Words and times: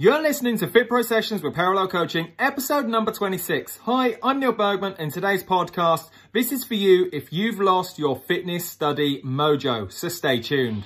You're 0.00 0.22
listening 0.22 0.56
to 0.58 0.68
Fit 0.68 0.88
Pro 0.88 1.02
Sessions 1.02 1.42
with 1.42 1.56
Parallel 1.56 1.88
Coaching, 1.88 2.30
episode 2.38 2.86
number 2.86 3.10
26. 3.10 3.78
Hi, 3.78 4.16
I'm 4.22 4.38
Neil 4.38 4.52
Bergman, 4.52 4.94
and 4.96 5.12
today's 5.12 5.42
podcast, 5.42 6.08
this 6.32 6.52
is 6.52 6.62
for 6.62 6.74
you 6.74 7.10
if 7.12 7.32
you've 7.32 7.58
lost 7.58 7.98
your 7.98 8.14
fitness 8.14 8.64
study 8.64 9.20
mojo, 9.22 9.90
so 9.90 10.08
stay 10.08 10.40
tuned. 10.40 10.84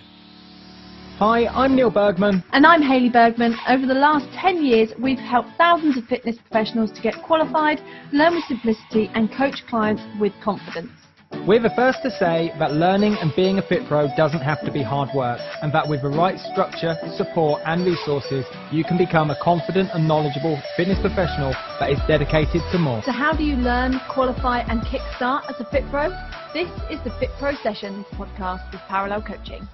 Hi, 1.19 1.47
I'm 1.47 1.77
Neil 1.77 1.91
Bergman. 1.91 2.43
And 2.55 2.65
I'm 2.65 2.81
Hayley 2.81 3.11
Bergman. 3.11 3.55
Over 3.69 3.85
the 3.85 3.93
last 3.93 4.33
10 4.33 4.65
years, 4.65 4.95
we've 4.99 5.19
helped 5.19 5.51
thousands 5.59 5.99
of 5.99 6.07
fitness 6.07 6.39
professionals 6.39 6.91
to 6.93 7.03
get 7.03 7.23
qualified, 7.23 7.83
learn 8.13 8.35
with 8.35 8.45
simplicity, 8.45 9.11
and 9.13 9.31
coach 9.31 9.67
clients 9.67 10.01
with 10.19 10.33
confidence. 10.43 11.02
We're 11.41 11.59
the 11.59 11.71
first 11.75 12.03
to 12.03 12.11
say 12.11 12.55
that 12.61 12.73
learning 12.73 13.17
and 13.21 13.35
being 13.35 13.59
a 13.59 13.63
fit 13.63 13.85
pro 13.87 14.09
doesn't 14.17 14.43
have 14.43 14.65
to 14.65 14.71
be 14.71 14.81
hard 14.81 15.09
work, 15.13 15.41
and 15.61 15.73
that 15.73 15.89
with 15.89 16.03
the 16.03 16.09
right 16.09 16.39
structure, 16.39 16.97
support, 17.17 17.63
and 17.67 17.85
resources, 17.85 18.47
you 18.71 18.85
can 18.85 18.97
become 18.97 19.29
a 19.31 19.37
confident 19.43 19.91
and 19.93 20.07
knowledgeable 20.07 20.63
fitness 20.77 21.01
professional 21.01 21.53
that 21.81 21.91
is 21.91 21.99
dedicated 22.07 22.63
to 22.71 22.79
more. 22.79 23.03
So, 23.03 23.11
how 23.11 23.33
do 23.33 23.43
you 23.43 23.57
learn, 23.57 24.01
qualify, 24.09 24.61
and 24.61 24.83
kickstart 24.83 25.51
as 25.51 25.59
a 25.59 25.65
fit 25.65 25.85
pro? 25.91 26.11
This 26.55 26.69
is 26.91 27.03
the 27.03 27.11
Fit 27.19 27.31
Pro 27.41 27.57
Sessions 27.57 28.07
podcast 28.13 28.71
with 28.71 28.81
Parallel 28.83 29.23
Coaching. 29.23 29.67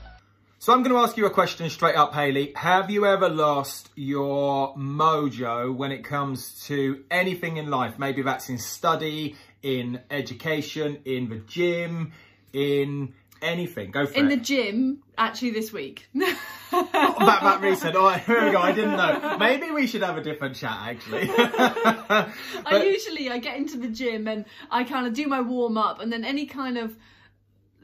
So 0.60 0.72
I'm 0.72 0.82
going 0.82 0.92
to 0.92 1.00
ask 1.00 1.16
you 1.16 1.24
a 1.24 1.30
question 1.30 1.70
straight 1.70 1.94
up, 1.94 2.14
Haley. 2.14 2.52
Have 2.56 2.90
you 2.90 3.06
ever 3.06 3.28
lost 3.28 3.90
your 3.94 4.74
mojo 4.74 5.72
when 5.72 5.92
it 5.92 6.02
comes 6.02 6.64
to 6.64 7.04
anything 7.12 7.58
in 7.58 7.70
life? 7.70 7.96
Maybe 7.96 8.22
that's 8.22 8.48
in 8.48 8.58
study, 8.58 9.36
in 9.62 10.00
education, 10.10 10.98
in 11.04 11.28
the 11.28 11.38
gym, 11.38 12.12
in 12.52 13.14
anything. 13.42 13.90
Go 13.90 14.06
for 14.06 14.14
in 14.14 14.18
it. 14.26 14.32
In 14.32 14.38
the 14.38 14.44
gym, 14.44 15.02
actually, 15.16 15.50
this 15.50 15.72
week. 15.72 16.08
oh, 16.16 17.16
that, 17.20 17.40
that 17.42 17.60
recent. 17.60 17.96
Oh, 17.96 18.08
here 18.10 18.44
we 18.44 18.52
go. 18.52 18.58
I 18.58 18.72
didn't 18.72 18.96
know. 18.96 19.36
Maybe 19.38 19.70
we 19.70 19.86
should 19.86 20.02
have 20.02 20.16
a 20.16 20.22
different 20.22 20.56
chat, 20.56 20.76
actually. 20.82 21.26
but... 21.36 22.32
I 22.66 22.82
usually 22.84 23.30
I 23.30 23.38
get 23.38 23.56
into 23.56 23.78
the 23.78 23.88
gym 23.88 24.28
and 24.28 24.44
I 24.70 24.84
kind 24.84 25.06
of 25.06 25.14
do 25.14 25.26
my 25.26 25.40
warm 25.40 25.78
up, 25.78 26.00
and 26.00 26.12
then 26.12 26.24
any 26.24 26.46
kind 26.46 26.78
of 26.78 26.96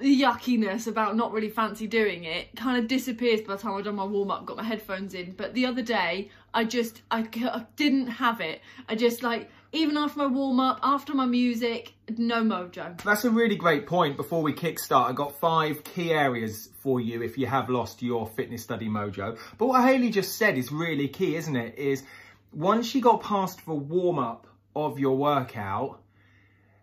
yuckiness 0.00 0.88
about 0.88 1.16
not 1.16 1.32
really 1.32 1.48
fancy 1.48 1.86
doing 1.86 2.24
it 2.24 2.48
kind 2.56 2.77
of 2.77 2.88
disappears 2.88 3.40
by 3.42 3.54
the 3.54 3.62
time 3.62 3.74
I've 3.74 3.84
done 3.84 3.94
my 3.94 4.04
warm 4.04 4.30
up, 4.30 4.44
got 4.44 4.56
my 4.56 4.64
headphones 4.64 5.14
in. 5.14 5.32
But 5.32 5.54
the 5.54 5.66
other 5.66 5.82
day, 5.82 6.30
I 6.52 6.64
just 6.64 7.02
I, 7.10 7.20
I 7.20 7.64
didn't 7.77 8.08
have 8.08 8.40
it. 8.40 8.60
I 8.88 8.94
just 8.96 9.22
like 9.22 9.50
even 9.75 9.97
after 9.97 10.20
my 10.20 10.27
warm 10.27 10.61
up, 10.61 10.78
after 10.83 11.14
my 11.14 11.27
music, 11.27 11.92
no 12.17 12.42
mojo. 12.42 13.03
That's 13.03 13.25
a 13.25 13.30
really 13.30 13.56
great 13.56 13.86
point. 13.86 14.17
Before 14.17 14.42
we 14.42 14.53
kickstart, 14.53 15.11
I 15.11 15.12
got 15.12 15.39
five 15.41 15.83
key 15.84 16.12
areas 16.12 16.70
for 16.80 17.00
you 17.00 17.22
if 17.22 17.36
you 17.36 17.47
have 17.47 17.69
lost 17.69 18.02
your 18.02 18.27
fitness 18.27 18.62
study 18.62 18.89
mojo. 18.89 19.39
But 19.58 19.67
what 19.67 19.83
Hayley 19.83 20.11
just 20.11 20.39
said 20.39 20.56
is 20.56 20.70
really 20.70 21.08
key, 21.08 21.36
isn't 21.36 21.56
it? 21.56 21.78
Is 21.78 22.05
once 22.52 22.95
you 22.95 23.02
got 23.02 23.22
past 23.22 23.64
the 23.67 23.75
warm 23.75 24.19
up 24.19 24.47
of 24.77 24.98
your 24.98 25.17
workout, 25.17 26.00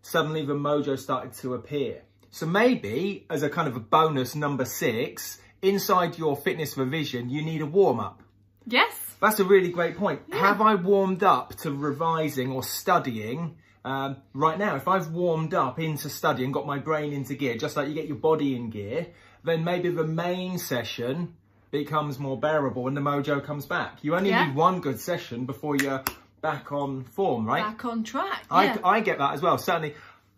suddenly 0.01 0.45
the 0.45 0.53
mojo 0.53 0.99
started 0.99 1.33
to 1.33 1.53
appear. 1.53 2.01
So 2.29 2.45
maybe 2.45 3.25
as 3.29 3.43
a 3.43 3.49
kind 3.49 3.67
of 3.67 3.75
a 3.75 3.79
bonus 3.79 4.35
number 4.35 4.65
six, 4.65 5.39
inside 5.61 6.17
your 6.17 6.35
fitness 6.35 6.77
revision, 6.77 7.29
you 7.29 7.41
need 7.41 7.61
a 7.61 7.65
warm 7.65 7.99
up. 7.99 8.21
Yes. 8.65 9.00
That's 9.21 9.39
a 9.39 9.43
really 9.43 9.69
great 9.69 9.97
point. 9.97 10.21
Yeah. 10.27 10.39
Have 10.39 10.61
I 10.61 10.75
warmed 10.75 11.23
up 11.23 11.55
to 11.57 11.71
revising 11.71 12.51
or 12.51 12.63
studying 12.63 13.57
um, 13.85 14.17
right 14.33 14.57
now? 14.57 14.75
If 14.75 14.87
I've 14.87 15.11
warmed 15.11 15.53
up 15.53 15.79
into 15.79 16.09
studying, 16.09 16.51
got 16.51 16.65
my 16.65 16.79
brain 16.79 17.13
into 17.13 17.35
gear, 17.35 17.55
just 17.55 17.77
like 17.77 17.87
you 17.87 17.93
get 17.93 18.07
your 18.07 18.17
body 18.17 18.55
in 18.55 18.71
gear, 18.71 19.07
then 19.43 19.63
maybe 19.63 19.89
the 19.89 20.03
main 20.03 20.57
session 20.57 21.35
becomes 21.69 22.19
more 22.19 22.37
bearable 22.37 22.87
and 22.87 22.97
the 22.97 23.01
mojo 23.01 23.43
comes 23.43 23.65
back. 23.67 23.99
You 24.01 24.15
only 24.15 24.31
yeah. 24.31 24.47
need 24.47 24.55
one 24.55 24.81
good 24.81 24.99
session 24.99 25.45
before 25.45 25.75
you're 25.77 26.03
back 26.41 26.71
on 26.71 27.03
form, 27.03 27.45
right? 27.45 27.63
Back 27.63 27.85
on 27.85 28.03
track. 28.03 28.45
Yeah. 28.51 28.77
I, 28.83 28.97
I 28.97 28.99
get 29.01 29.19
that 29.19 29.33
as 29.33 29.41
well. 29.41 29.59
Certainly 29.59 29.95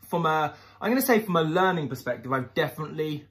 from 0.09 0.25
a, 0.25 0.53
I'm 0.81 0.91
going 0.91 1.01
to 1.01 1.07
say 1.07 1.19
from 1.19 1.37
a 1.37 1.41
learning 1.41 1.87
perspective, 1.87 2.31
I 2.33 2.41
definitely 2.41 3.27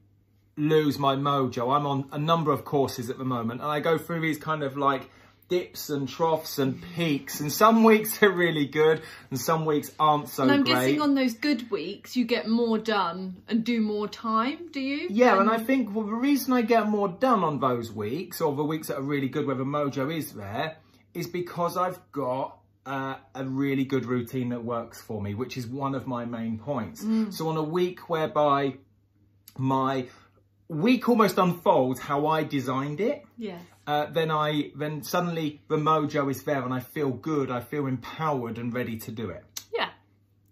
lose 0.56 0.99
my 0.99 1.15
mojo. 1.15 1.76
I'm 1.76 1.87
on 1.87 2.09
a 2.10 2.19
number 2.19 2.53
of 2.53 2.65
courses 2.65 3.10
at 3.10 3.19
the 3.19 3.25
moment 3.25 3.60
and 3.60 3.71
I 3.71 3.81
go 3.81 3.99
through 3.99 4.21
these 4.21 4.38
kind 4.38 4.62
of 4.62 4.76
like 4.76 5.10
dips 5.52 5.90
and 5.90 6.08
troughs 6.08 6.58
and 6.58 6.82
peaks 6.96 7.40
and 7.40 7.52
some 7.52 7.84
weeks 7.84 8.22
are 8.22 8.30
really 8.30 8.64
good 8.64 9.02
and 9.28 9.38
some 9.38 9.66
weeks 9.66 9.92
aren't 10.00 10.26
so 10.30 10.44
and 10.44 10.50
I'm 10.50 10.64
great. 10.64 10.72
guessing 10.72 11.02
on 11.02 11.14
those 11.14 11.34
good 11.34 11.70
weeks 11.70 12.16
you 12.16 12.24
get 12.24 12.48
more 12.48 12.78
done 12.78 13.36
and 13.48 13.62
do 13.62 13.82
more 13.82 14.08
time, 14.08 14.70
do 14.72 14.80
you? 14.80 15.08
Yeah, 15.10 15.32
and, 15.32 15.42
and 15.42 15.50
I 15.50 15.58
think 15.58 15.94
well, 15.94 16.06
the 16.06 16.14
reason 16.14 16.54
I 16.54 16.62
get 16.62 16.88
more 16.88 17.06
done 17.06 17.44
on 17.44 17.60
those 17.60 17.92
weeks 17.92 18.40
or 18.40 18.56
the 18.56 18.64
weeks 18.64 18.88
that 18.88 18.96
are 18.96 19.02
really 19.02 19.28
good 19.28 19.46
where 19.46 19.54
the 19.54 19.64
mojo 19.64 20.10
is 20.10 20.32
there 20.32 20.78
is 21.12 21.26
because 21.26 21.76
I've 21.76 22.00
got 22.12 22.56
uh, 22.86 23.16
a 23.34 23.44
really 23.44 23.84
good 23.84 24.06
routine 24.06 24.48
that 24.48 24.64
works 24.64 25.02
for 25.02 25.20
me, 25.20 25.34
which 25.34 25.58
is 25.58 25.66
one 25.66 25.94
of 25.94 26.06
my 26.06 26.24
main 26.24 26.58
points. 26.58 27.04
Mm. 27.04 27.30
So 27.30 27.48
on 27.50 27.58
a 27.58 27.62
week 27.62 28.08
whereby 28.08 28.78
my 29.58 30.06
week 30.69 31.10
almost 31.10 31.36
unfolds 31.36 32.00
how 32.00 32.26
I 32.26 32.42
designed 32.42 33.00
it. 33.00 33.22
Yes. 33.36 33.60
Uh, 33.87 34.06
then 34.06 34.31
I 34.31 34.70
then 34.76 35.03
suddenly 35.03 35.60
the 35.69 35.76
mojo 35.76 36.31
is 36.31 36.44
there 36.44 36.62
and 36.62 36.72
I 36.72 36.81
feel 36.81 37.10
good. 37.10 37.50
I 37.50 37.60
feel 37.60 37.87
empowered 37.87 38.59
and 38.59 38.72
ready 38.72 38.97
to 38.98 39.10
do 39.10 39.31
it. 39.31 39.44
Yeah. 39.75 39.88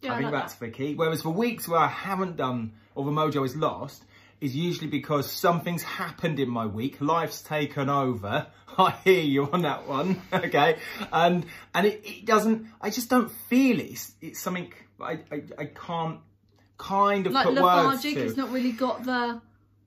yeah 0.02 0.14
I 0.14 0.16
think 0.16 0.28
I 0.28 0.30
like 0.30 0.42
that's 0.42 0.54
that. 0.54 0.66
the 0.66 0.72
key. 0.72 0.94
Whereas 0.94 1.22
for 1.22 1.30
weeks 1.30 1.68
where 1.68 1.80
I 1.80 1.88
haven't 1.88 2.36
done 2.36 2.72
or 2.94 3.04
the 3.04 3.12
mojo 3.12 3.44
is 3.44 3.54
lost, 3.54 4.04
is 4.40 4.56
usually 4.56 4.88
because 4.88 5.30
something's 5.30 5.82
happened 5.82 6.40
in 6.40 6.48
my 6.48 6.66
week. 6.66 7.00
Life's 7.00 7.42
taken 7.42 7.88
over. 7.88 8.46
I 8.78 8.92
hear 9.04 9.22
you 9.22 9.50
on 9.50 9.62
that 9.62 9.86
one. 9.86 10.22
okay. 10.32 10.78
And, 11.12 11.44
and 11.74 11.86
it, 11.86 12.02
it 12.04 12.24
doesn't, 12.24 12.66
I 12.80 12.90
just 12.90 13.10
don't 13.10 13.30
feel 13.30 13.78
it. 13.78 13.90
It's, 13.90 14.12
it's 14.20 14.40
something 14.40 14.72
I, 15.00 15.20
I, 15.30 15.42
I 15.58 15.64
can't 15.66 16.20
kind 16.78 17.26
of 17.26 17.32
like 17.32 17.46
put 17.46 17.54
lethargic, 17.54 17.86
words 17.86 18.02
to. 18.02 18.26
It's 18.26 18.36
not 18.36 18.50
really 18.50 18.72
got 18.72 19.04
the. 19.04 19.40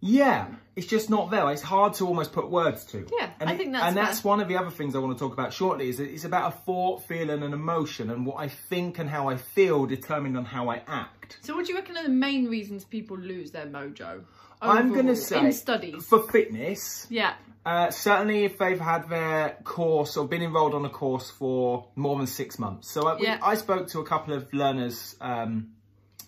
Yeah, 0.05 0.47
it's 0.75 0.87
just 0.87 1.09
not 1.09 1.31
there. 1.31 1.49
It's 1.49 1.61
hard 1.61 1.93
to 1.95 2.07
almost 2.07 2.33
put 2.33 2.49
words 2.51 2.83
to. 2.87 3.07
Yeah, 3.17 3.29
and 3.39 3.49
I 3.49 3.55
think 3.55 3.71
that's 3.71 3.85
And 3.85 3.95
fair. 3.95 4.03
that's 4.03 4.21
one 4.21 4.41
of 4.41 4.49
the 4.49 4.57
other 4.57 4.69
things 4.69 4.95
I 4.95 4.99
want 4.99 5.17
to 5.17 5.23
talk 5.23 5.31
about 5.31 5.53
shortly. 5.53 5.87
Is 5.87 6.01
it's 6.01 6.25
about 6.25 6.53
a 6.53 6.57
thought, 6.57 7.05
feeling, 7.05 7.41
and 7.41 7.53
emotion, 7.53 8.09
and 8.09 8.25
what 8.25 8.35
I 8.35 8.49
think 8.49 8.99
and 8.99 9.09
how 9.09 9.29
I 9.29 9.37
feel 9.37 9.85
determined 9.85 10.35
on 10.35 10.43
how 10.43 10.67
I 10.67 10.81
act. 10.87 11.37
So, 11.41 11.55
what 11.55 11.65
do 11.65 11.71
you 11.71 11.79
reckon 11.79 11.95
are 11.95 12.03
the 12.03 12.09
main 12.09 12.49
reasons 12.49 12.83
people 12.83 13.17
lose 13.17 13.51
their 13.51 13.65
mojo? 13.65 14.25
I'm 14.61 14.93
going 14.93 15.07
to 15.07 15.15
say 15.15 15.39
in 15.39 15.53
studies 15.53 16.05
for 16.05 16.23
fitness. 16.29 17.07
Yeah. 17.09 17.35
Uh, 17.65 17.89
certainly, 17.91 18.43
if 18.43 18.57
they've 18.57 18.79
had 18.79 19.07
their 19.07 19.57
course 19.63 20.17
or 20.17 20.27
been 20.27 20.41
enrolled 20.41 20.73
on 20.73 20.83
a 20.83 20.89
course 20.89 21.29
for 21.31 21.87
more 21.95 22.17
than 22.17 22.27
six 22.27 22.59
months. 22.59 22.91
So 22.91 23.07
I, 23.07 23.19
yeah. 23.19 23.39
I 23.41 23.55
spoke 23.55 23.87
to 23.89 23.99
a 23.99 24.05
couple 24.05 24.33
of 24.33 24.51
learners. 24.53 25.15
Um, 25.21 25.69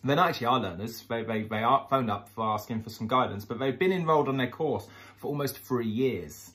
they're 0.05 0.15
not 0.15 0.29
actually 0.29 0.47
our 0.47 0.59
learners. 0.59 1.03
They, 1.09 1.23
they, 1.23 1.43
they 1.43 1.63
are 1.63 1.87
phoned 1.89 2.11
up 2.11 2.29
for 2.29 2.45
asking 2.45 2.83
for 2.83 2.89
some 2.89 3.07
guidance, 3.07 3.45
but 3.45 3.59
they've 3.59 3.77
been 3.77 3.91
enrolled 3.91 4.29
on 4.29 4.37
their 4.37 4.49
course 4.49 4.87
for 5.17 5.27
almost 5.27 5.57
three 5.57 5.87
years. 5.87 6.51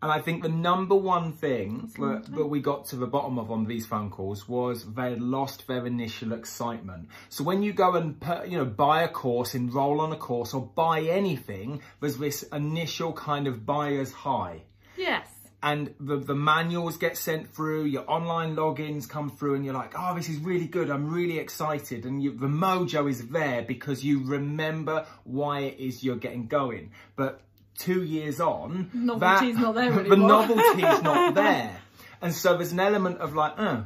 And 0.00 0.12
I 0.12 0.20
think 0.20 0.42
the 0.42 0.48
number 0.48 0.94
one 0.94 1.32
thing 1.32 1.90
that, 1.98 2.26
that, 2.30 2.46
we 2.46 2.60
got 2.60 2.86
to 2.86 2.96
the 2.96 3.08
bottom 3.08 3.36
of 3.36 3.50
on 3.50 3.64
these 3.64 3.84
phone 3.84 4.10
calls 4.10 4.48
was 4.48 4.84
they 4.94 5.16
lost 5.16 5.66
their 5.66 5.84
initial 5.86 6.32
excitement. 6.32 7.08
So 7.30 7.42
when 7.42 7.64
you 7.64 7.72
go 7.72 7.96
and 7.96 8.22
you 8.48 8.58
know 8.58 8.64
buy 8.64 9.02
a 9.02 9.08
course, 9.08 9.56
enroll 9.56 10.00
on 10.00 10.12
a 10.12 10.16
course, 10.16 10.54
or 10.54 10.62
buy 10.62 11.00
anything, 11.00 11.82
there's 12.00 12.16
this 12.16 12.44
initial 12.44 13.12
kind 13.12 13.48
of 13.48 13.66
buyer's 13.66 14.12
high. 14.12 14.62
And 15.60 15.92
the, 15.98 16.16
the 16.16 16.36
manuals 16.36 16.98
get 16.98 17.16
sent 17.16 17.52
through, 17.52 17.86
your 17.86 18.08
online 18.08 18.54
logins 18.54 19.08
come 19.08 19.28
through, 19.28 19.56
and 19.56 19.64
you're 19.64 19.74
like, 19.74 19.92
oh, 19.98 20.14
this 20.14 20.28
is 20.28 20.38
really 20.38 20.68
good. 20.68 20.88
I'm 20.88 21.12
really 21.12 21.38
excited. 21.38 22.04
And 22.06 22.22
you, 22.22 22.30
the 22.30 22.46
mojo 22.46 23.10
is 23.10 23.26
there 23.28 23.62
because 23.62 24.04
you 24.04 24.22
remember 24.24 25.04
why 25.24 25.60
it 25.60 25.80
is 25.80 26.04
you're 26.04 26.16
getting 26.16 26.46
going. 26.46 26.92
But 27.16 27.40
two 27.76 28.04
years 28.04 28.40
on, 28.40 28.90
novelty's 28.94 29.56
that, 29.56 29.62
not 29.62 29.74
there 29.74 29.92
anymore. 30.00 30.08
the 30.08 30.16
novelty's 30.16 31.02
not 31.02 31.34
there. 31.34 31.80
And 32.22 32.32
so 32.32 32.56
there's 32.56 32.72
an 32.72 32.80
element 32.80 33.18
of 33.18 33.34
like, 33.34 33.54
oh, 33.58 33.84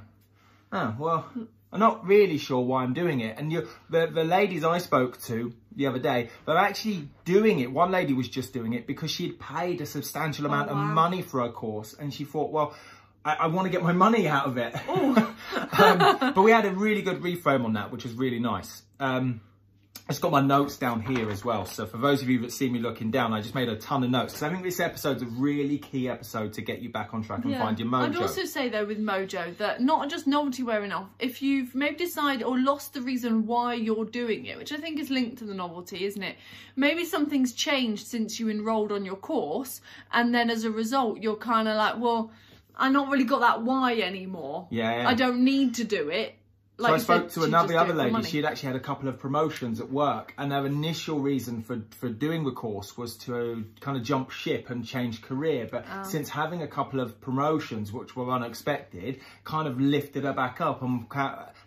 oh, 0.73 0.97
well, 0.99 1.27
I'm 1.73 1.81
not 1.81 2.07
really 2.07 2.37
sure 2.37 2.61
why 2.61 2.83
I'm 2.83 2.93
doing 2.93 3.21
it. 3.21 3.39
And 3.39 3.51
you, 3.51 3.67
the, 3.89 4.07
the 4.07 4.25
ladies 4.25 4.63
I 4.63 4.77
spoke 4.79 5.21
to 5.23 5.55
the 5.77 5.87
other 5.87 5.99
day, 5.99 6.31
they're 6.47 6.57
actually 6.57 7.09
doing 7.25 7.61
it. 7.61 7.71
One 7.71 7.91
lady 7.91 8.13
was 8.13 8.29
just 8.29 8.53
doing 8.53 8.73
it 8.73 8.87
because 8.87 9.11
she 9.11 9.29
had 9.29 9.39
paid 9.39 9.81
a 9.81 9.87
substantial 9.87 10.47
amount 10.47 10.71
oh, 10.71 10.75
wow. 10.75 10.83
of 10.83 10.89
money 10.89 11.23
for 11.23 11.41
her 11.41 11.51
course. 11.51 11.95
And 11.95 12.13
she 12.13 12.25
thought, 12.25 12.51
well, 12.51 12.75
I, 13.25 13.35
I 13.35 13.47
want 13.47 13.67
to 13.67 13.71
get 13.71 13.83
my 13.83 13.93
money 13.93 14.29
out 14.29 14.47
of 14.47 14.59
it. 14.59 14.75
um, 14.89 16.33
but 16.35 16.43
we 16.43 16.51
had 16.51 16.65
a 16.65 16.71
really 16.71 17.03
good 17.03 17.21
reframe 17.21 17.65
on 17.65 17.75
that, 17.75 17.91
which 17.93 18.05
was 18.05 18.15
really 18.15 18.41
nice. 18.41 18.83
Um, 19.01 19.41
just 20.13 20.21
got 20.21 20.31
my 20.31 20.43
notes 20.43 20.77
down 20.77 21.01
here 21.01 21.31
as 21.31 21.43
well. 21.43 21.65
So 21.65 21.87
for 21.87 21.97
those 21.97 22.21
of 22.21 22.29
you 22.29 22.39
that 22.41 22.53
see 22.53 22.69
me 22.69 22.81
looking 22.81 23.11
down, 23.11 23.33
I 23.33 23.41
just 23.41 23.55
made 23.55 23.71
a 23.71 23.77
ton 23.77 24.05
of 24.05 24.11
notes. 24.11 24.35
Because 24.35 24.43
I 24.43 24.51
think 24.51 24.63
this 24.63 24.79
episode's 24.79 25.23
a 25.23 25.27
really 25.27 25.79
key 25.79 26.07
episode 26.07 26.53
to 26.53 26.61
get 26.61 26.81
you 26.81 26.91
back 26.91 27.15
on 27.15 27.23
track 27.23 27.45
and 27.45 27.53
yeah. 27.53 27.59
find 27.59 27.79
your 27.79 27.89
mojo. 27.89 28.03
I'd 28.03 28.17
also 28.17 28.45
say 28.45 28.69
though 28.69 28.85
with 28.85 28.99
mojo 28.99 29.57
that 29.57 29.81
not 29.81 30.11
just 30.11 30.27
novelty 30.27 30.63
wearing 30.63 30.93
off, 30.93 31.09
if 31.19 31.41
you've 31.41 31.75
maybe 31.75 31.97
decided 31.97 32.43
or 32.43 32.59
lost 32.59 32.93
the 32.93 33.01
reason 33.01 33.47
why 33.47 33.73
you're 33.73 34.05
doing 34.05 34.45
it, 34.45 34.59
which 34.59 34.71
I 34.71 34.77
think 34.77 35.01
is 35.01 35.09
linked 35.09 35.39
to 35.39 35.45
the 35.45 35.55
novelty, 35.55 36.05
isn't 36.05 36.23
it? 36.23 36.37
Maybe 36.77 37.07
something's 37.07 37.55
changed 37.55 38.07
since 38.07 38.39
you 38.39 38.51
enrolled 38.51 38.93
on 38.93 39.07
your 39.07 39.17
course 39.17 39.81
and 40.13 40.35
then 40.35 40.51
as 40.51 40.65
a 40.65 40.71
result 40.71 41.23
you're 41.23 41.37
kind 41.37 41.69
of 41.69 41.77
like, 41.77 41.99
well, 41.99 42.31
I'm 42.77 42.93
not 42.93 43.09
really 43.09 43.25
got 43.25 43.41
that 43.41 43.63
why 43.63 43.99
anymore. 44.01 44.67
Yeah, 44.71 45.03
yeah. 45.03 45.09
I 45.09 45.15
don't 45.15 45.43
need 45.43 45.77
to 45.77 45.85
do 45.85 46.11
it. 46.11 46.35
Like 46.79 46.91
so 46.91 46.95
I 46.95 46.99
spoke 46.99 47.31
said, 47.31 47.41
to 47.41 47.47
another 47.47 47.77
other 47.77 47.93
do 47.93 48.01
it 48.01 48.03
for 48.09 48.17
lady. 48.17 48.29
She 48.29 48.37
had 48.39 48.47
actually 48.47 48.69
had 48.69 48.77
a 48.77 48.81
couple 48.81 49.09
of 49.09 49.19
promotions 49.19 49.79
at 49.81 49.91
work, 49.91 50.33
and 50.39 50.53
her 50.53 50.65
initial 50.67 51.21
reason 51.21 51.63
for 51.63 51.83
for 51.99 52.09
doing 52.09 52.45
the 52.45 52.51
course 52.51 52.97
was 52.97 53.17
to 53.19 53.65
kind 53.81 53.97
of 53.97 54.03
jump 54.03 54.31
ship 54.31 54.71
and 54.71 54.85
change 54.85 55.21
career. 55.23 55.69
But 55.71 55.85
Oh. 55.93 56.03
since 56.05 56.31
having 56.31 56.63
a 56.63 56.67
couple 56.67 57.01
of 57.01 57.21
promotions, 57.21 57.93
which 57.93 58.17
were 58.17 58.31
unexpected, 58.31 59.21
kind 59.45 59.69
of 59.69 59.81
lifted 59.81 60.25
her 60.25 60.33
back 60.33 60.61
up 60.61 60.83
and 60.83 61.07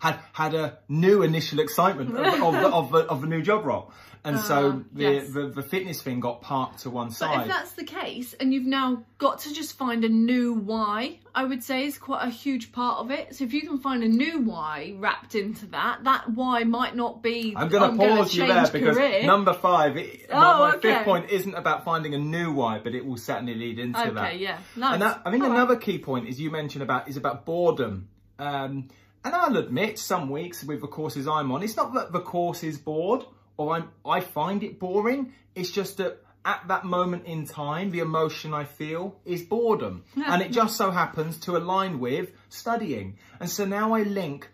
had 0.00 0.18
had 0.32 0.54
a 0.54 0.78
new 0.88 1.22
initial 1.22 1.60
excitement 1.60 2.10
of, 2.16 2.42
of, 2.42 2.52
the, 2.54 2.68
of, 2.68 2.92
the, 2.92 2.98
of 3.06 3.20
the 3.20 3.26
new 3.28 3.42
job 3.42 3.64
role. 3.64 3.92
And 4.26 4.40
so 4.40 4.82
Ah, 4.82 4.82
the, 4.92 5.02
yes. 5.02 5.28
the 5.30 5.46
the 5.46 5.62
fitness 5.62 6.02
thing 6.02 6.18
got 6.18 6.40
parked 6.42 6.80
to 6.80 6.90
one 6.90 7.12
side. 7.12 7.36
But 7.36 7.42
if 7.42 7.48
that's 7.48 7.72
the 7.74 7.84
case, 7.84 8.34
and 8.34 8.52
you've 8.52 8.66
now 8.66 9.04
got 9.18 9.38
to 9.40 9.54
just 9.54 9.78
find 9.78 10.04
a 10.04 10.08
new 10.08 10.52
why, 10.54 11.20
I 11.32 11.44
would 11.44 11.62
say 11.62 11.86
is 11.86 11.96
quite 11.96 12.26
a 12.26 12.30
huge 12.30 12.72
part 12.72 12.98
of 12.98 13.12
it. 13.12 13.36
So 13.36 13.44
if 13.44 13.52
you 13.54 13.60
can 13.62 13.78
find 13.78 14.02
a 14.02 14.08
new 14.08 14.40
why 14.40 14.94
wrapped 14.98 15.36
into 15.36 15.66
that, 15.66 16.02
that 16.02 16.28
why 16.34 16.64
might 16.64 16.96
not 16.96 17.22
be. 17.22 17.54
I'm 17.56 17.68
going 17.68 17.88
to 17.92 17.96
gonna 17.96 18.16
pause 18.16 18.34
you 18.34 18.48
there 18.48 18.66
because 18.68 18.96
career. 18.96 19.22
number 19.24 19.52
five, 19.52 19.96
it, 19.96 20.26
Oh, 20.32 20.34
my, 20.40 20.58
my 20.58 20.74
okay. 20.74 20.94
fifth 20.94 21.04
point 21.04 21.30
isn't 21.30 21.54
about 21.54 21.84
finding 21.84 22.12
a 22.14 22.18
new 22.18 22.50
why, 22.52 22.80
but 22.80 22.96
it 22.96 23.06
will 23.06 23.16
certainly 23.18 23.54
lead 23.54 23.78
into 23.78 24.00
Okay, 24.00 24.10
that. 24.14 24.38
yeah, 24.40 24.58
nice. 24.74 24.94
And 24.94 25.02
that, 25.02 25.22
I 25.24 25.30
think 25.30 25.44
All 25.44 25.50
right. 25.50 25.56
another 25.56 25.76
key 25.76 25.98
point 25.98 26.26
is 26.28 26.40
you 26.40 26.50
mentioned 26.50 26.82
about 26.82 27.08
is 27.08 27.16
about 27.16 27.44
boredom. 27.46 28.08
Um, 28.40 28.88
and 29.24 29.34
I'll 29.34 29.56
admit, 29.56 29.98
some 30.00 30.30
weeks 30.30 30.64
with 30.64 30.80
the 30.80 30.88
courses 30.88 31.28
I'm 31.28 31.50
on, 31.52 31.62
it's 31.62 31.76
not 31.76 31.94
that 31.94 32.10
the 32.12 32.20
course 32.20 32.64
is 32.64 32.76
bored 32.78 33.24
or 33.56 33.74
I'm 33.74 33.90
I 34.04 34.20
find 34.20 34.62
it 34.62 34.78
boring. 34.78 35.32
It's 35.54 35.70
just 35.70 35.98
that 35.98 36.22
at 36.44 36.68
that 36.68 36.84
moment 36.84 37.26
in 37.26 37.44
time, 37.46 37.90
the 37.90 37.98
emotion 37.98 38.54
I 38.54 38.64
feel 38.64 39.16
is 39.24 39.42
boredom, 39.42 40.04
and 40.14 40.42
it 40.42 40.52
just 40.52 40.76
so 40.76 40.90
happens 40.92 41.40
to 41.40 41.56
align 41.56 41.98
with 41.98 42.30
studying. 42.50 43.18
And 43.40 43.50
so 43.50 43.64
now 43.64 43.94
I 43.94 44.02
link 44.02 44.48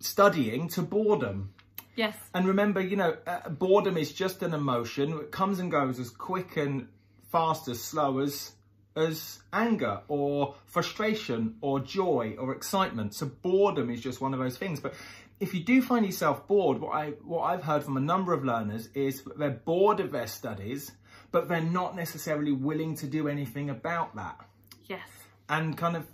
studying 0.00 0.68
to 0.70 0.82
boredom. 0.82 1.54
Yes. 1.94 2.16
And 2.34 2.46
remember, 2.46 2.80
you 2.80 2.96
know, 2.96 3.16
uh, 3.26 3.48
boredom 3.50 3.96
is 3.96 4.12
just 4.12 4.42
an 4.42 4.54
emotion. 4.54 5.12
It 5.18 5.30
comes 5.30 5.58
and 5.58 5.70
goes 5.70 6.00
as 6.00 6.10
quick 6.10 6.56
and 6.56 6.88
fast 7.30 7.68
as 7.68 7.82
slow 7.82 8.18
as 8.18 8.52
as 8.96 9.40
anger 9.52 10.00
or 10.08 10.54
frustration 10.66 11.56
or 11.60 11.80
joy 11.80 12.36
or 12.38 12.52
excitement. 12.52 13.14
So 13.14 13.26
boredom 13.26 13.90
is 13.90 14.00
just 14.00 14.20
one 14.20 14.34
of 14.34 14.40
those 14.40 14.56
things. 14.58 14.80
But 14.80 14.94
if 15.40 15.54
you 15.54 15.60
do 15.60 15.80
find 15.82 16.04
yourself 16.06 16.46
bored, 16.46 16.80
what 16.80 16.90
I 16.94 17.10
what 17.24 17.42
I've 17.42 17.62
heard 17.64 17.82
from 17.84 17.96
a 17.96 18.00
number 18.00 18.32
of 18.32 18.44
learners 18.44 18.88
is 18.94 19.22
that 19.22 19.38
they're 19.38 19.50
bored 19.50 20.00
of 20.00 20.12
their 20.12 20.26
studies, 20.26 20.92
but 21.30 21.48
they're 21.48 21.60
not 21.60 21.96
necessarily 21.96 22.52
willing 22.52 22.94
to 22.96 23.06
do 23.06 23.28
anything 23.28 23.70
about 23.70 24.14
that. 24.16 24.38
Yes. 24.86 25.08
And 25.48 25.76
kind 25.76 25.96
of 25.96 26.06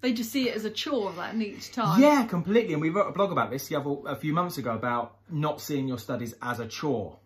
They 0.00 0.12
just 0.12 0.30
see 0.30 0.48
it 0.48 0.56
as 0.56 0.64
a 0.64 0.70
chore 0.70 1.12
then 1.12 1.40
each 1.40 1.72
time. 1.72 2.00
yeah, 2.02 2.26
completely. 2.26 2.72
And 2.74 2.82
we 2.82 2.90
wrote 2.90 3.08
a 3.08 3.12
blog 3.12 3.32
about 3.32 3.50
this 3.50 3.68
the 3.68 3.76
other, 3.76 3.96
a 4.06 4.16
few 4.16 4.32
months 4.34 4.58
ago 4.58 4.72
about 4.74 5.16
not 5.30 5.60
seeing 5.60 5.88
your 5.88 5.98
studies 5.98 6.34
as 6.42 6.60
a 6.60 6.66
chore. 6.66 7.18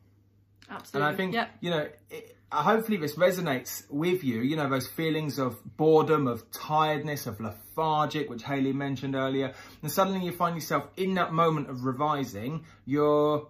Absolutely. 0.70 1.06
And 1.08 1.14
I 1.14 1.16
think, 1.16 1.34
Yep. 1.34 1.50
you 1.60 1.70
know, 1.70 1.88
it, 2.10 2.36
Uh, 2.52 2.62
hopefully 2.62 2.96
this 2.96 3.14
resonates 3.14 3.84
with 3.90 4.24
you. 4.24 4.40
You 4.40 4.56
know, 4.56 4.68
those 4.68 4.88
feelings 4.88 5.38
of 5.38 5.58
boredom, 5.76 6.26
of 6.26 6.50
tiredness, 6.50 7.26
of 7.26 7.40
lethargic, 7.40 8.28
which 8.28 8.42
Haley 8.42 8.72
mentioned 8.72 9.14
earlier. 9.14 9.54
And 9.82 9.90
suddenly 9.90 10.24
you 10.24 10.32
find 10.32 10.56
yourself 10.56 10.88
in 10.96 11.14
that 11.14 11.32
moment 11.32 11.70
of 11.70 11.84
revising, 11.84 12.64
you're 12.84 13.48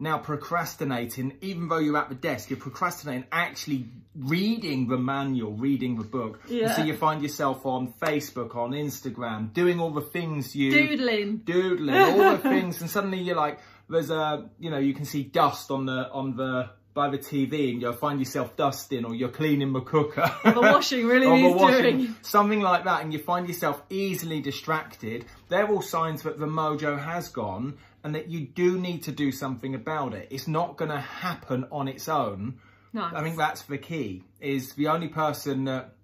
now 0.00 0.18
procrastinating, 0.18 1.36
even 1.42 1.68
though 1.68 1.78
you're 1.78 1.96
at 1.96 2.08
the 2.08 2.14
desk, 2.14 2.48
you're 2.50 2.58
procrastinating 2.58 3.24
actually 3.30 3.86
reading 4.16 4.88
the 4.88 4.96
manual, 4.96 5.52
reading 5.52 5.96
the 5.98 6.04
book. 6.04 6.40
And 6.66 6.74
so 6.74 6.82
you 6.82 6.96
find 6.96 7.22
yourself 7.22 7.66
on 7.66 7.92
Facebook, 8.00 8.56
on 8.56 8.70
Instagram, 8.72 9.52
doing 9.52 9.78
all 9.78 9.90
the 9.90 10.00
things 10.00 10.56
you 10.56 10.72
Doodling. 10.72 11.36
doodling, 11.38 11.94
all 11.94 12.32
the 12.32 12.38
things, 12.38 12.80
and 12.80 12.90
suddenly 12.90 13.18
you're 13.18 13.36
like, 13.36 13.58
there's 13.90 14.10
a, 14.10 14.48
you 14.58 14.70
know, 14.70 14.78
you 14.78 14.94
can 14.94 15.04
see 15.04 15.22
dust 15.22 15.70
on 15.70 15.84
the 15.84 16.10
on 16.10 16.36
the 16.36 16.70
by 17.00 17.08
the 17.08 17.16
TV, 17.18 17.72
and 17.72 17.80
you'll 17.80 17.94
find 17.94 18.18
yourself 18.18 18.56
dusting, 18.56 19.06
or 19.06 19.14
you're 19.14 19.30
cleaning 19.30 19.72
the 19.72 19.80
cooker, 19.80 20.30
The 20.44 20.60
washing 20.60 21.06
really 21.06 21.26
or 21.32 21.36
needs 21.36 21.54
washing, 21.58 21.96
doing. 21.98 22.16
something 22.20 22.60
like 22.60 22.84
that, 22.84 23.02
and 23.02 23.10
you 23.10 23.18
find 23.18 23.48
yourself 23.48 23.82
easily 23.88 24.42
distracted. 24.42 25.24
They're 25.48 25.66
all 25.66 25.80
signs 25.80 26.22
that 26.24 26.38
the 26.38 26.44
mojo 26.44 27.02
has 27.02 27.28
gone, 27.28 27.78
and 28.04 28.14
that 28.14 28.28
you 28.28 28.40
do 28.40 28.78
need 28.78 29.04
to 29.04 29.12
do 29.12 29.32
something 29.32 29.74
about 29.74 30.12
it. 30.12 30.28
It's 30.30 30.46
not 30.46 30.76
going 30.76 30.90
to 30.90 31.00
happen 31.00 31.66
on 31.72 31.88
its 31.88 32.06
own. 32.06 32.58
Nice. 32.92 33.14
I 33.14 33.22
think 33.22 33.38
that's 33.38 33.62
the 33.62 33.78
key. 33.78 34.24
Is 34.40 34.74
the 34.74 34.88
only 34.88 35.08
person 35.08 35.64
that 35.64 35.94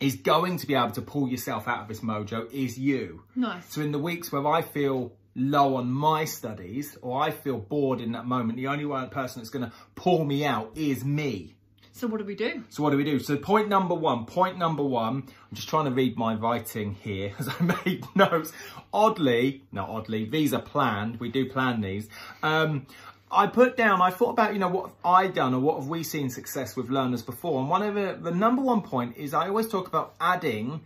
is 0.00 0.14
going 0.16 0.56
to 0.56 0.66
be 0.66 0.74
able 0.74 0.92
to 0.92 1.02
pull 1.02 1.28
yourself 1.28 1.68
out 1.68 1.82
of 1.82 1.88
this 1.88 2.00
mojo 2.00 2.50
is 2.50 2.78
you. 2.78 3.24
Nice. 3.36 3.64
So 3.74 3.82
in 3.82 3.92
the 3.92 3.98
weeks 3.98 4.32
where 4.32 4.46
I 4.46 4.62
feel 4.62 5.12
low 5.34 5.76
on 5.76 5.90
my 5.90 6.24
studies 6.24 6.98
or 7.02 7.20
I 7.20 7.30
feel 7.30 7.58
bored 7.58 8.00
in 8.00 8.12
that 8.12 8.26
moment, 8.26 8.56
the 8.56 8.66
only 8.66 8.84
one 8.84 9.08
person 9.10 9.40
that's 9.40 9.50
going 9.50 9.64
to 9.64 9.72
pull 9.94 10.24
me 10.24 10.44
out 10.44 10.72
is 10.74 11.04
me. 11.04 11.54
So 11.92 12.06
what 12.06 12.18
do 12.18 12.24
we 12.24 12.34
do? 12.34 12.64
So 12.70 12.82
what 12.82 12.90
do 12.90 12.96
we 12.96 13.04
do? 13.04 13.18
So 13.18 13.36
point 13.36 13.68
number 13.68 13.94
one, 13.94 14.24
point 14.24 14.56
number 14.56 14.82
one, 14.82 15.24
I'm 15.26 15.54
just 15.54 15.68
trying 15.68 15.86
to 15.86 15.90
read 15.90 16.16
my 16.16 16.34
writing 16.34 16.94
here 16.94 17.34
as 17.38 17.48
I 17.48 17.78
made 17.84 18.04
notes. 18.14 18.52
Oddly, 18.92 19.64
not 19.72 19.88
oddly, 19.88 20.24
these 20.24 20.54
are 20.54 20.62
planned. 20.62 21.20
We 21.20 21.30
do 21.30 21.48
plan 21.48 21.80
these. 21.80 22.08
Um, 22.42 22.86
I 23.30 23.46
put 23.46 23.76
down, 23.76 24.02
I 24.02 24.10
thought 24.10 24.30
about, 24.30 24.54
you 24.54 24.58
know, 24.58 24.68
what 24.68 24.86
have 24.86 24.96
I 25.04 25.26
done 25.28 25.54
or 25.54 25.60
what 25.60 25.78
have 25.78 25.88
we 25.88 26.02
seen 26.02 26.30
success 26.30 26.74
with 26.74 26.90
learners 26.90 27.22
before? 27.22 27.60
And 27.60 27.68
one 27.68 27.82
of 27.82 27.94
the, 27.94 28.18
the 28.20 28.34
number 28.34 28.62
one 28.62 28.82
point 28.82 29.16
is 29.16 29.34
I 29.34 29.48
always 29.48 29.68
talk 29.68 29.86
about 29.86 30.14
adding 30.20 30.80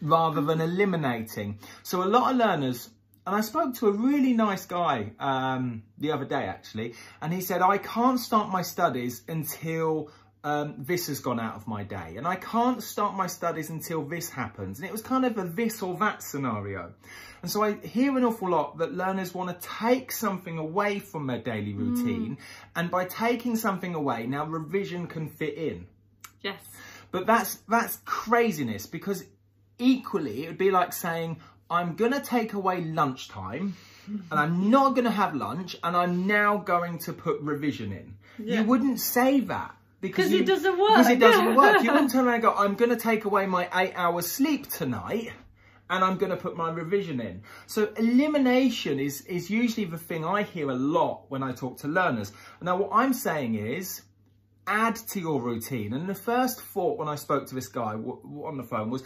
rather 0.00 0.40
than 0.40 0.60
eliminating. 0.60 1.58
So 1.82 2.02
a 2.02 2.06
lot 2.06 2.32
of 2.32 2.36
learners, 2.36 2.90
and 3.28 3.36
I 3.36 3.42
spoke 3.42 3.74
to 3.76 3.88
a 3.88 3.92
really 3.92 4.32
nice 4.32 4.64
guy 4.64 5.12
um, 5.20 5.82
the 5.98 6.12
other 6.12 6.24
day 6.24 6.44
actually, 6.44 6.94
and 7.20 7.30
he 7.30 7.42
said, 7.42 7.60
I 7.60 7.76
can't 7.76 8.18
start 8.18 8.48
my 8.48 8.62
studies 8.62 9.22
until 9.28 10.10
um, 10.42 10.76
this 10.78 11.08
has 11.08 11.20
gone 11.20 11.38
out 11.38 11.54
of 11.54 11.68
my 11.68 11.82
day, 11.82 12.14
and 12.16 12.26
I 12.26 12.36
can't 12.36 12.82
start 12.82 13.14
my 13.14 13.26
studies 13.26 13.68
until 13.68 14.02
this 14.02 14.30
happens. 14.30 14.78
And 14.78 14.88
it 14.88 14.92
was 14.92 15.02
kind 15.02 15.26
of 15.26 15.36
a 15.36 15.44
this 15.44 15.82
or 15.82 15.94
that 15.98 16.22
scenario. 16.22 16.94
And 17.42 17.50
so 17.50 17.62
I 17.62 17.74
hear 17.74 18.16
an 18.16 18.24
awful 18.24 18.48
lot 18.48 18.78
that 18.78 18.94
learners 18.94 19.34
want 19.34 19.50
to 19.50 19.68
take 19.68 20.10
something 20.10 20.56
away 20.56 20.98
from 20.98 21.26
their 21.26 21.42
daily 21.42 21.74
routine, 21.74 22.38
and 22.74 22.90
by 22.90 23.04
taking 23.04 23.56
something 23.56 23.94
away, 23.94 24.26
now 24.26 24.46
revision 24.46 25.06
can 25.06 25.28
fit 25.28 25.58
in. 25.58 25.86
Yes. 26.40 26.62
But 27.10 27.26
that's 27.26 27.56
that's 27.68 27.98
craziness 28.06 28.86
because 28.86 29.22
equally 29.78 30.44
it 30.44 30.48
would 30.48 30.56
be 30.58 30.70
like 30.70 30.94
saying 30.94 31.40
I'm 31.70 31.96
going 31.96 32.12
to 32.12 32.20
take 32.20 32.52
away 32.54 32.82
lunchtime 32.82 33.76
and 34.06 34.24
I'm 34.40 34.70
not 34.70 34.94
going 34.94 35.04
to 35.04 35.10
have 35.10 35.34
lunch 35.34 35.76
and 35.82 35.96
I'm 35.96 36.26
now 36.26 36.56
going 36.56 36.98
to 37.00 37.12
put 37.12 37.40
revision 37.40 37.92
in. 37.92 38.14
Yeah. 38.38 38.60
You 38.60 38.66
wouldn't 38.66 39.00
say 39.00 39.40
that 39.40 39.74
because 40.00 40.26
'Cause 40.26 40.32
you- 40.32 40.40
it 40.40 40.46
doesn't 40.46 40.78
work. 40.78 40.90
Because 40.90 41.08
it 41.10 41.18
doesn't 41.20 41.54
work. 41.56 41.82
You 41.82 41.92
wouldn't 41.92 42.12
turn 42.12 42.24
around 42.26 42.34
and 42.34 42.42
go 42.42 42.54
I'm 42.54 42.74
going 42.74 42.90
to 42.90 42.96
take 42.96 43.24
away 43.26 43.46
my 43.46 43.68
8 43.74 43.92
hours 43.96 44.30
sleep 44.30 44.68
tonight 44.68 45.32
and 45.90 46.04
I'm 46.04 46.16
going 46.16 46.30
to 46.30 46.36
put 46.36 46.56
my 46.56 46.70
revision 46.70 47.20
in. 47.20 47.42
So 47.66 47.92
elimination 47.96 48.98
is 49.00 49.22
is 49.22 49.50
usually 49.50 49.86
the 49.86 49.98
thing 49.98 50.24
I 50.24 50.42
hear 50.42 50.70
a 50.70 50.74
lot 50.74 51.24
when 51.28 51.42
I 51.42 51.52
talk 51.52 51.78
to 51.78 51.88
learners. 51.88 52.32
Now 52.62 52.76
what 52.76 52.90
I'm 52.92 53.12
saying 53.12 53.56
is 53.56 54.02
add 54.66 54.96
to 54.96 55.20
your 55.20 55.40
routine. 55.40 55.92
And 55.94 56.08
the 56.08 56.14
first 56.14 56.60
thought 56.60 56.98
when 56.98 57.08
I 57.08 57.14
spoke 57.16 57.46
to 57.46 57.54
this 57.54 57.68
guy 57.68 57.94
on 57.94 58.56
the 58.58 58.64
phone 58.64 58.90
was 58.90 59.02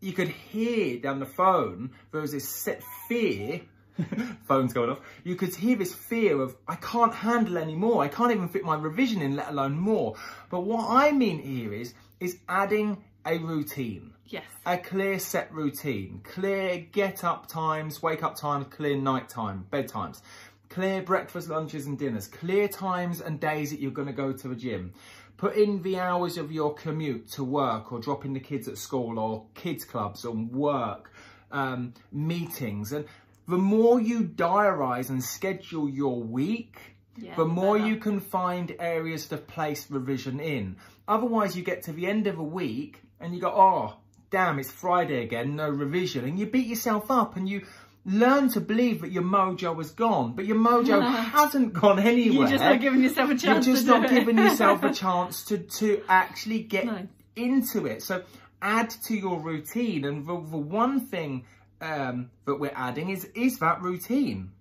you 0.00 0.12
could 0.12 0.28
hear 0.28 0.98
down 0.98 1.20
the 1.20 1.26
phone 1.26 1.90
there 2.12 2.20
was 2.20 2.32
this 2.32 2.48
set 2.48 2.82
fear. 3.08 3.60
Phone's 4.48 4.72
going 4.72 4.90
off. 4.90 5.00
You 5.24 5.36
could 5.36 5.54
hear 5.54 5.76
this 5.76 5.94
fear 5.94 6.40
of 6.40 6.56
I 6.66 6.76
can't 6.76 7.14
handle 7.14 7.58
any 7.58 7.74
more. 7.74 8.02
I 8.02 8.08
can't 8.08 8.32
even 8.32 8.48
fit 8.48 8.64
my 8.64 8.76
revision 8.76 9.20
in, 9.20 9.36
let 9.36 9.48
alone 9.48 9.78
more. 9.78 10.16
But 10.50 10.60
what 10.60 10.86
I 10.88 11.12
mean 11.12 11.38
here 11.38 11.72
is 11.72 11.94
is 12.18 12.38
adding 12.48 13.04
a 13.26 13.38
routine 13.38 14.12
Yes. 14.26 14.44
a 14.64 14.78
clear 14.78 15.18
set 15.18 15.52
routine, 15.52 16.20
clear 16.24 16.78
get 16.92 17.24
up 17.24 17.48
times, 17.48 18.02
wake 18.02 18.22
up 18.22 18.36
times, 18.36 18.66
clear 18.70 18.96
night 18.96 19.28
time, 19.28 19.66
bedtimes, 19.70 20.22
clear 20.70 21.02
breakfast, 21.02 21.48
lunches 21.48 21.86
and 21.86 21.98
dinners, 21.98 22.28
clear 22.28 22.68
times 22.68 23.20
and 23.20 23.40
days 23.40 23.70
that 23.70 23.80
you're 23.80 23.90
going 23.90 24.06
to 24.06 24.14
go 24.14 24.32
to 24.32 24.48
the 24.48 24.54
gym. 24.54 24.94
Put 25.40 25.56
in 25.56 25.82
the 25.82 25.98
hours 25.98 26.36
of 26.36 26.52
your 26.52 26.74
commute 26.74 27.30
to 27.30 27.42
work 27.44 27.92
or 27.92 27.98
dropping 27.98 28.34
the 28.34 28.40
kids 28.40 28.68
at 28.68 28.76
school 28.76 29.18
or 29.18 29.46
kids 29.54 29.86
clubs 29.86 30.26
or 30.26 30.32
work, 30.34 31.10
um, 31.50 31.94
meetings. 32.12 32.92
And 32.92 33.06
the 33.48 33.56
more 33.56 33.98
you 33.98 34.22
diarise 34.24 35.08
and 35.08 35.24
schedule 35.24 35.88
your 35.88 36.20
week, 36.22 36.78
Yeah, 37.16 37.34
the 37.36 37.46
more 37.46 37.78
better. 37.78 37.88
you 37.88 37.96
can 37.96 38.20
find 38.20 38.76
areas 38.78 39.28
to 39.28 39.38
place 39.38 39.90
revision 39.90 40.40
in. 40.40 40.76
Otherwise, 41.08 41.56
you 41.56 41.62
get 41.62 41.84
to 41.84 41.92
the 41.92 42.06
end 42.06 42.26
of 42.26 42.38
a 42.38 42.42
week 42.42 43.00
and 43.18 43.34
you 43.34 43.40
go, 43.40 43.48
oh, 43.48 43.96
damn, 44.30 44.58
it's 44.58 44.70
Friday 44.70 45.22
again, 45.22 45.56
no 45.56 45.70
revision. 45.70 46.26
And 46.26 46.38
you 46.38 46.44
beat 46.46 46.66
yourself 46.66 47.10
up 47.10 47.36
and 47.36 47.48
you 47.48 47.66
learn 48.04 48.48
to 48.50 48.60
believe 48.60 49.02
that 49.02 49.10
your 49.12 49.22
mojo 49.22 49.76
has 49.76 49.90
gone. 49.90 50.32
But 50.34 50.46
your 50.46 50.56
mojo 50.56 51.00
hasn't 51.32 51.72
gone 51.72 51.98
anywhere. 51.98 52.48
You're 52.48 52.58
just 52.58 52.64
not 52.64 52.80
giving 52.80 53.02
yourself 53.02 53.30
a 53.30 53.36
chance 53.36 53.66
You're 53.66 53.76
just 53.76 53.86
not 53.86 54.08
giving 54.08 54.38
yourself 54.38 54.82
a 54.82 54.92
chance 55.04 55.44
to, 55.46 55.58
to 55.58 56.02
actually 56.08 56.62
get 56.62 56.86
Nice. 56.86 57.06
into 57.36 57.86
it. 57.86 58.02
So 58.02 58.22
add 58.62 58.90
to 59.06 59.16
your 59.16 59.40
routine. 59.40 60.04
And 60.04 60.26
the, 60.26 60.34
the 60.34 60.56
one 60.56 61.00
thing 61.06 61.44
um, 61.80 62.30
that 62.46 62.56
we're 62.58 62.72
adding 62.74 63.10
is 63.10 63.24
is 63.34 63.58
that 63.58 63.82
routine. 63.82 64.52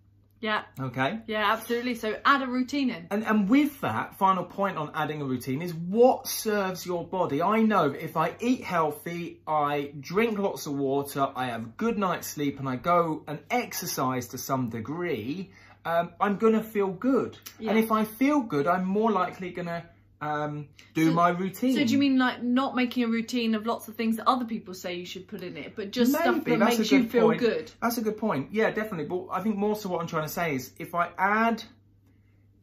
Yeah. 0.42 0.64
Okay. 0.80 1.20
Yeah, 1.28 1.52
absolutely. 1.52 1.96
So 1.96 2.18
add 2.24 2.42
a 2.42 2.48
routine 2.48 2.90
in. 2.90 3.08
And 3.12 3.26
and 3.26 3.50
with 3.50 3.82
that, 3.82 4.18
final 4.18 4.44
point 4.44 4.78
on 4.78 4.92
adding 4.94 5.22
a 5.22 5.26
routine 5.26 5.62
is 5.62 5.74
what 5.74 6.28
serves 6.28 6.86
your 6.86 7.06
body. 7.06 7.42
I 7.42 7.62
know 7.62 7.92
if 7.92 8.16
I 8.16 8.36
eat 8.40 8.64
healthy, 8.64 9.42
I 9.48 9.92
drink 10.00 10.40
lots 10.40 10.66
of 10.66 10.74
water, 10.74 11.28
I 11.36 11.48
have 11.48 11.64
a 11.64 11.72
good 11.78 11.98
night's 11.98 12.28
sleep, 12.28 12.60
and 12.60 12.70
I 12.70 12.78
go 12.78 13.24
and 13.28 13.40
exercise 13.52 14.28
to 14.30 14.38
some 14.38 14.70
degree, 14.70 15.52
um, 15.86 16.12
I'm 16.20 16.38
gonna 16.38 16.64
feel 16.64 16.90
good. 16.90 17.38
Yeah. 17.60 17.72
And 17.72 17.80
if 17.80 17.92
I 17.92 18.06
feel 18.06 18.42
good, 18.42 18.68
I'm 18.68 18.86
more 18.86 19.12
likely 19.12 19.52
gonna 19.52 19.86
um, 20.22 20.68
do 20.94 21.08
So- 21.08 21.14
my 21.14 21.30
routine. 21.30 21.76
So 21.76 21.84
do 21.86 21.92
you 21.94 21.98
mean 21.98 22.18
like 22.18 22.44
not 22.44 22.76
making 22.76 23.04
a 23.04 23.08
routine 23.08 23.56
of 23.56 23.66
lots 23.66 23.88
of 23.88 23.96
things 23.96 24.18
that 24.18 24.28
other 24.28 24.46
people 24.46 24.74
say 24.74 24.96
you 24.96 25.06
should 25.06 25.28
put 25.28 25.42
in 25.44 25.56
it, 25.58 25.76
but 25.76 25.92
just 25.92 26.12
stuff 26.14 26.44
that 26.44 26.60
makes 26.60 26.92
you 26.92 27.04
feel 27.08 27.28
point. 27.28 27.40
good? 27.40 27.72
That's 27.82 27.98
a 27.98 28.02
good 28.02 28.18
point. 28.18 28.50
Yeah, 28.52 28.72
definitely. 28.72 29.06
But 29.06 29.28
I 29.32 29.42
think 29.42 29.56
more 29.56 29.76
so 29.76 29.90
what 29.90 30.02
I'm 30.02 30.08
trying 30.08 30.24
to 30.26 30.30
say 30.30 30.56
is 30.56 30.72
if 30.78 30.94
I 30.96 31.10
add 31.18 31.64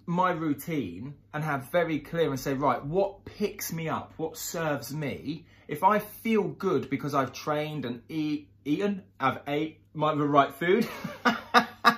my 0.09 0.31
routine 0.31 1.15
and 1.35 1.43
have 1.43 1.71
very 1.73 1.99
clear 1.99 2.31
and 2.31 2.39
say, 2.39 2.55
right, 2.55 2.85
what 2.85 3.25
picks 3.25 3.73
me 3.73 3.89
up, 3.89 4.13
what 4.19 4.37
serves 4.37 4.95
me, 4.95 5.47
if 5.67 5.83
I 5.83 5.99
feel 5.99 6.45
good 6.45 6.89
because 6.91 7.13
I've 7.15 7.33
trained 7.33 7.85
and 7.85 8.03
eat, 8.09 8.49
eaten, 8.65 9.03
I've 9.19 9.41
ate 9.49 9.81
my 9.95 10.15
the 10.15 10.25
right 10.25 10.55
food, 10.55 10.87
and 11.25 11.97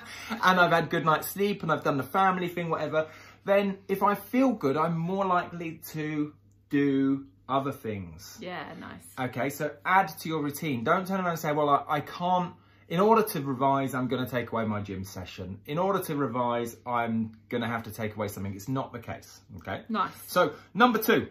I've 0.59 0.71
had 0.71 0.89
good 0.89 1.05
night's 1.05 1.27
sleep 1.27 1.61
and 1.63 1.71
I've 1.71 1.83
done 1.83 1.97
the 1.97 2.03
family 2.03 2.47
thing, 2.47 2.69
whatever, 2.69 3.07
then 3.45 3.77
if 3.87 4.03
I 4.03 4.15
feel 4.15 4.51
good, 4.51 4.77
I'm 4.77 4.97
more 4.97 5.25
likely 5.25 5.81
to 5.91 6.33
do 6.69 7.25
other 7.47 7.71
things. 7.71 8.37
Yeah, 8.39 8.63
nice. 8.79 9.29
Okay, 9.29 9.49
so 9.49 9.71
add 9.85 10.09
to 10.19 10.29
your 10.29 10.41
routine. 10.41 10.83
Don't 10.83 11.07
turn 11.07 11.19
around 11.19 11.31
and 11.31 11.39
say, 11.39 11.51
well, 11.51 11.69
I, 11.69 11.83
I 11.87 11.99
can't, 12.01 12.53
in 12.87 12.99
order 12.99 13.23
to 13.23 13.41
revise, 13.41 13.93
I'm 13.93 14.07
going 14.07 14.23
to 14.23 14.29
take 14.29 14.51
away 14.51 14.65
my 14.65 14.81
gym 14.81 15.03
session. 15.03 15.59
In 15.65 15.77
order 15.77 15.99
to 16.03 16.15
revise, 16.15 16.75
I'm 16.85 17.31
going 17.49 17.61
to 17.61 17.67
have 17.67 17.83
to 17.83 17.91
take 17.91 18.15
away 18.15 18.27
something. 18.27 18.53
It's 18.53 18.69
not 18.69 18.93
the 18.93 18.99
case. 18.99 19.41
Okay. 19.57 19.81
Nice. 19.89 20.11
So, 20.27 20.53
number 20.73 20.99
two, 20.99 21.27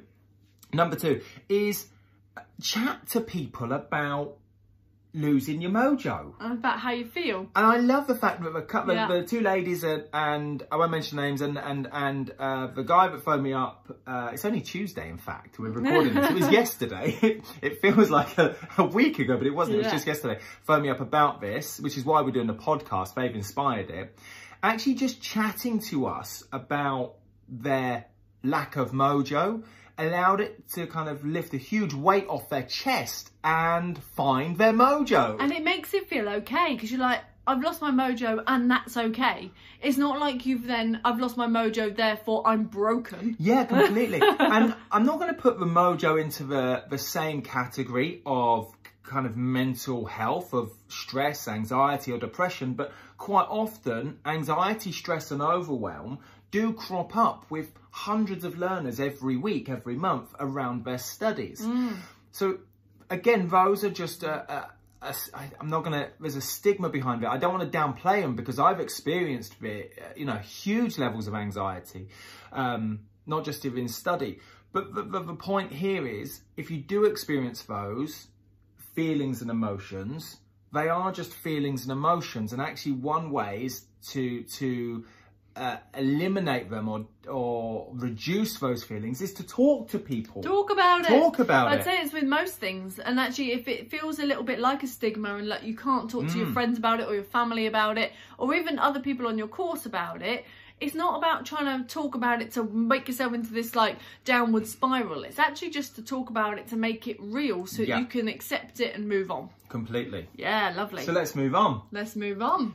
number 0.73 0.97
two 0.97 1.21
is 1.49 1.87
chat 2.61 3.09
to 3.11 3.21
people 3.21 3.73
about 3.73 4.37
losing 5.19 5.61
your 5.61 5.71
mojo. 5.71 6.33
And 6.41 6.53
about 6.59 6.79
how 6.79 6.93
you 6.93 7.05
feel. 7.07 7.41
And 7.57 7.67
I 7.67 7.77
love 7.79 8.07
the 8.07 8.15
fact 8.15 8.43
that 8.43 8.53
the 8.53 8.63
couple, 8.63 8.95
Yeah. 8.95 9.09
the 9.09 9.25
two 9.25 9.41
ladies 9.41 9.85
and, 9.85 10.05
and 10.13 10.63
I 10.71 10.77
won't 10.77 10.91
mention 10.91 11.17
names 11.17 11.41
and 11.41 11.59
and 11.59 11.89
and 11.93 12.31
uh, 12.39 12.69
the 12.69 12.83
guy 12.85 13.09
that 13.09 13.23
phoned 13.25 13.43
me 13.43 13.53
up. 13.53 13.91
Uh, 14.07 14.31
it's 14.33 14.45
only 14.45 14.61
Tuesday, 14.61 15.09
in 15.09 15.19
fact. 15.19 15.59
We're 15.59 15.71
recording 15.81 16.15
this. 16.15 16.31
It 16.31 16.35
was 16.35 16.51
yesterday. 16.51 17.41
it 17.63 17.81
feels 17.81 18.11
like 18.11 18.39
a, 18.39 18.57
a 18.79 18.85
week 18.85 19.19
ago, 19.19 19.37
but 19.37 19.47
it 19.47 19.55
wasn't. 19.55 19.79
It 19.79 19.83
was 19.85 19.93
just 19.93 20.07
yesterday. 20.07 20.41
Phoned 20.63 20.83
me 20.85 20.91
up 20.91 21.01
about 21.01 21.41
this, 21.41 21.81
which 21.81 21.97
is 21.99 22.05
why 22.05 22.23
we're 22.23 22.31
doing 22.31 22.47
the 22.47 22.55
podcast. 22.55 23.15
They've 23.15 23.35
inspired 23.35 23.91
it. 23.91 24.17
Actually, 24.63 24.95
just 24.95 25.21
chatting 25.23 25.79
to 25.81 26.07
us 26.07 26.43
about 26.53 27.15
their 27.49 28.07
lack 28.43 28.77
of 28.77 28.93
mojo 28.93 29.63
allowed 29.99 30.40
it 30.40 30.69
to 30.75 30.87
kind 30.87 31.09
of 31.09 31.25
lift 31.25 31.52
a 31.55 31.59
huge 31.59 31.93
weight 31.93 32.26
off 32.28 32.49
their 32.49 32.62
chest 32.62 33.31
and 33.43 34.02
find 34.17 34.57
their 34.57 34.73
mojo. 34.73 35.37
And 35.40 35.52
it 35.52 35.62
makes 35.62 35.93
it 35.95 36.09
feel 36.09 36.28
okay 36.28 36.75
because 36.75 36.90
you're 36.90 37.00
like, 37.00 37.21
I've 37.47 37.62
lost 37.62 37.81
my 37.81 37.90
mojo 37.90 38.43
and 38.47 38.71
that's 38.71 38.97
okay. 38.97 39.50
It's 39.81 39.97
not 39.97 40.21
like 40.21 40.45
you've 40.45 40.67
then, 40.67 41.00
I've 41.05 41.19
lost 41.19 41.37
my 41.37 41.47
mojo, 41.47 41.97
therefore 41.97 42.47
I'm 42.47 42.64
broken. 42.64 43.37
Yeah, 43.38 43.64
completely. 43.64 44.21
and 44.38 44.75
I'm 44.93 45.07
not 45.07 45.19
going 45.19 45.35
to 45.35 45.40
put 45.40 45.59
the 45.59 45.67
mojo 45.67 46.21
into 46.21 46.45
the, 46.45 46.85
the 46.90 46.99
same 46.99 47.40
category 47.43 48.21
of 48.26 48.71
kind 49.02 49.25
of 49.25 49.37
mental 49.37 50.05
health, 50.05 50.52
of 50.52 50.71
stress, 50.88 51.49
anxiety, 51.49 52.12
or 52.12 52.19
depression, 52.19 52.75
but 52.75 52.93
quite 53.17 53.47
often, 53.49 54.19
anxiety, 54.26 54.93
stress, 54.93 55.31
and 55.31 55.40
overwhelm 55.40 56.19
do 56.50 56.73
crop 56.73 57.17
up 57.17 57.50
with 57.50 57.73
hundreds 58.07 58.45
of 58.45 58.52
learners 58.59 58.97
every 59.00 59.37
week, 59.49 59.69
every 59.69 59.97
month 60.09 60.28
around 60.47 60.85
their 60.85 60.99
studies. 61.14 61.61
So, 62.31 62.45
again, 63.11 63.49
those 63.49 63.78
are 63.87 63.95
just 64.05 64.23
a. 64.23 64.35
a 64.57 64.61
a 65.00 65.11
s- 65.11 65.31
I, 65.33 65.45
am 65.62 65.69
not 65.75 65.85
gonna. 65.85 66.05
There's 66.23 66.35
a 66.45 66.47
stigma 66.57 66.88
behind 66.88 67.23
it. 67.23 67.28
I 67.28 67.38
don't 67.38 67.55
want 67.57 67.64
to 67.73 67.78
downplay 67.78 68.19
them 68.23 68.35
because 68.35 68.59
I've 68.59 68.81
experienced 68.88 69.55
it. 69.62 69.93
uh, 70.02 70.12
You 70.21 70.26
know, 70.31 70.38
huge 70.64 70.99
levels 70.99 71.28
of 71.28 71.35
anxiety, 71.35 72.09
um, 72.52 72.83
not 73.25 73.45
just 73.45 73.64
in 73.64 73.88
study. 73.88 74.33
But 74.73 74.85
the, 74.97 75.02
the, 75.12 75.21
the 75.33 75.35
point 75.50 75.71
here 75.73 76.05
is, 76.23 76.40
if 76.57 76.67
you 76.73 76.78
do 76.95 77.05
experience 77.12 77.61
those 77.62 78.26
feelings 78.95 79.40
and 79.43 79.50
emotions, 79.50 80.38
they 80.73 80.88
are 80.88 81.12
just 81.12 81.33
feelings 81.33 81.83
and 81.85 81.93
emotions. 81.93 82.52
And 82.52 82.61
actually, 82.61 82.97
one 83.17 83.31
way 83.31 83.64
is 83.69 83.75
to 84.12 84.43
to 84.61 85.05
uh, 85.59 85.77
eliminate 85.95 86.71
them 86.71 86.88
or 86.88 87.07
or 87.29 87.88
reduce 87.93 88.59
those 88.59 88.83
feelings 88.85 89.21
is 89.21 89.35
to 89.35 89.43
talk 89.47 89.88
to 89.91 89.99
people. 89.99 90.43
Talk 90.43 90.71
about 90.71 91.00
it. 91.03 91.09
Talk 91.09 91.38
about 91.41 91.73
it. 91.73 91.79
I'd 91.81 91.85
say 91.85 91.99
it's 92.00 92.12
with 92.12 92.25
most 92.25 92.55
things. 92.57 92.99
And 92.99 93.21
actually, 93.21 93.53
if 93.53 93.69
it 93.69 93.91
feels 93.91 94.19
a 94.19 94.25
little 94.25 94.45
bit 94.45 94.59
like 94.61 94.83
a 94.83 94.87
stigma 94.87 95.35
and 95.37 95.49
like 95.49 95.62
you 95.65 95.77
can't 95.77 96.09
talk 96.11 96.27
to 96.29 96.33
Mm. 96.33 96.37
your 96.37 96.47
friends 96.53 96.79
about 96.79 97.00
it 97.00 97.09
or 97.09 97.15
your 97.15 97.25
family 97.25 97.67
about 97.67 97.99
it 97.99 98.12
or 98.38 98.55
even 98.55 98.79
other 98.79 99.00
people 99.00 99.27
on 99.27 99.37
your 99.37 99.49
course 99.49 99.85
about 99.85 100.23
it, 100.23 100.45
it's 100.81 100.95
not 100.95 101.19
about 101.19 101.45
trying 101.45 101.67
to 101.83 101.87
talk 101.88 102.15
about 102.15 102.41
it 102.41 102.53
to 102.53 102.62
make 102.65 103.09
yourself 103.09 103.35
into 103.35 103.53
this 103.53 103.75
like 103.75 103.97
downward 104.25 104.67
spiral. 104.67 105.25
It's 105.25 105.38
actually 105.38 105.71
just 105.71 105.97
to 105.97 106.03
talk 106.03 106.31
about 106.31 106.59
it 106.59 106.69
to 106.69 106.77
make 106.77 107.07
it 107.09 107.17
real 107.21 107.67
so 107.67 107.83
Yeah. 107.83 107.99
you 107.99 108.07
can 108.07 108.29
accept 108.29 108.81
it 108.81 108.95
and 108.95 109.09
move 109.09 109.31
on. 109.31 109.50
Completely. 109.69 110.29
Yeah, 110.35 110.73
lovely. 110.77 111.03
So 111.05 111.12
let's 111.12 111.35
move 111.35 111.55
on. 111.55 111.83
Let's 111.93 112.17
move 112.17 112.41
on. 112.41 112.75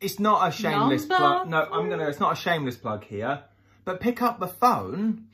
It's 0.00 0.18
not 0.18 0.48
a 0.48 0.52
shameless 0.52 1.06
Number 1.06 1.16
plug. 1.16 1.48
No, 1.48 1.68
I'm 1.72 1.90
gonna. 1.90 2.08
It's 2.08 2.20
not 2.20 2.32
a 2.32 2.36
shameless 2.36 2.76
plug 2.76 3.04
here. 3.04 3.42
But 3.84 4.00
pick 4.00 4.22
up 4.22 4.40
the 4.40 4.48
phone 4.48 5.26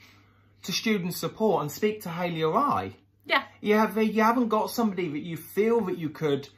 to 0.65 0.73
student 0.73 1.15
support 1.15 1.63
and 1.63 1.71
speak 1.71 2.03
to 2.03 2.11
Haley 2.11 2.43
or 2.43 2.57
I. 2.57 2.93
Yeah. 3.25 3.45
You 3.61 3.75
have. 3.77 3.97
You 3.97 4.23
haven't 4.23 4.49
got 4.49 4.71
somebody 4.71 5.09
that 5.09 5.21
you 5.23 5.37
feel 5.37 5.83
that 5.83 5.99
you 5.99 6.11
could 6.11 6.49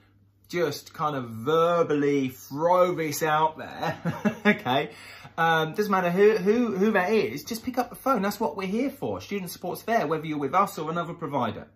just 0.49 0.95
kind 0.95 1.15
of 1.15 1.29
verbally 1.29 2.31
throw 2.31 2.95
this 2.95 3.23
out 3.23 3.59
there. 3.59 3.99
okay. 4.47 4.91
Um, 5.37 5.75
doesn't 5.75 5.93
matter 5.93 6.11
who, 6.11 6.37
who 6.37 6.77
who 6.77 6.93
that 6.93 7.13
is. 7.13 7.45
Just 7.45 7.65
pick 7.65 7.79
up 7.79 7.91
the 7.91 7.97
phone. 7.97 8.23
That's 8.23 8.41
what 8.41 8.57
we're 8.57 8.67
here 8.67 8.91
for. 8.91 9.21
Student 9.21 9.51
support's 9.51 9.83
there, 9.83 10.07
whether 10.07 10.27
you're 10.27 10.39
with 10.39 10.55
us 10.55 10.79
or 10.79 10.91
another 10.91 11.15
provider. 11.15 11.69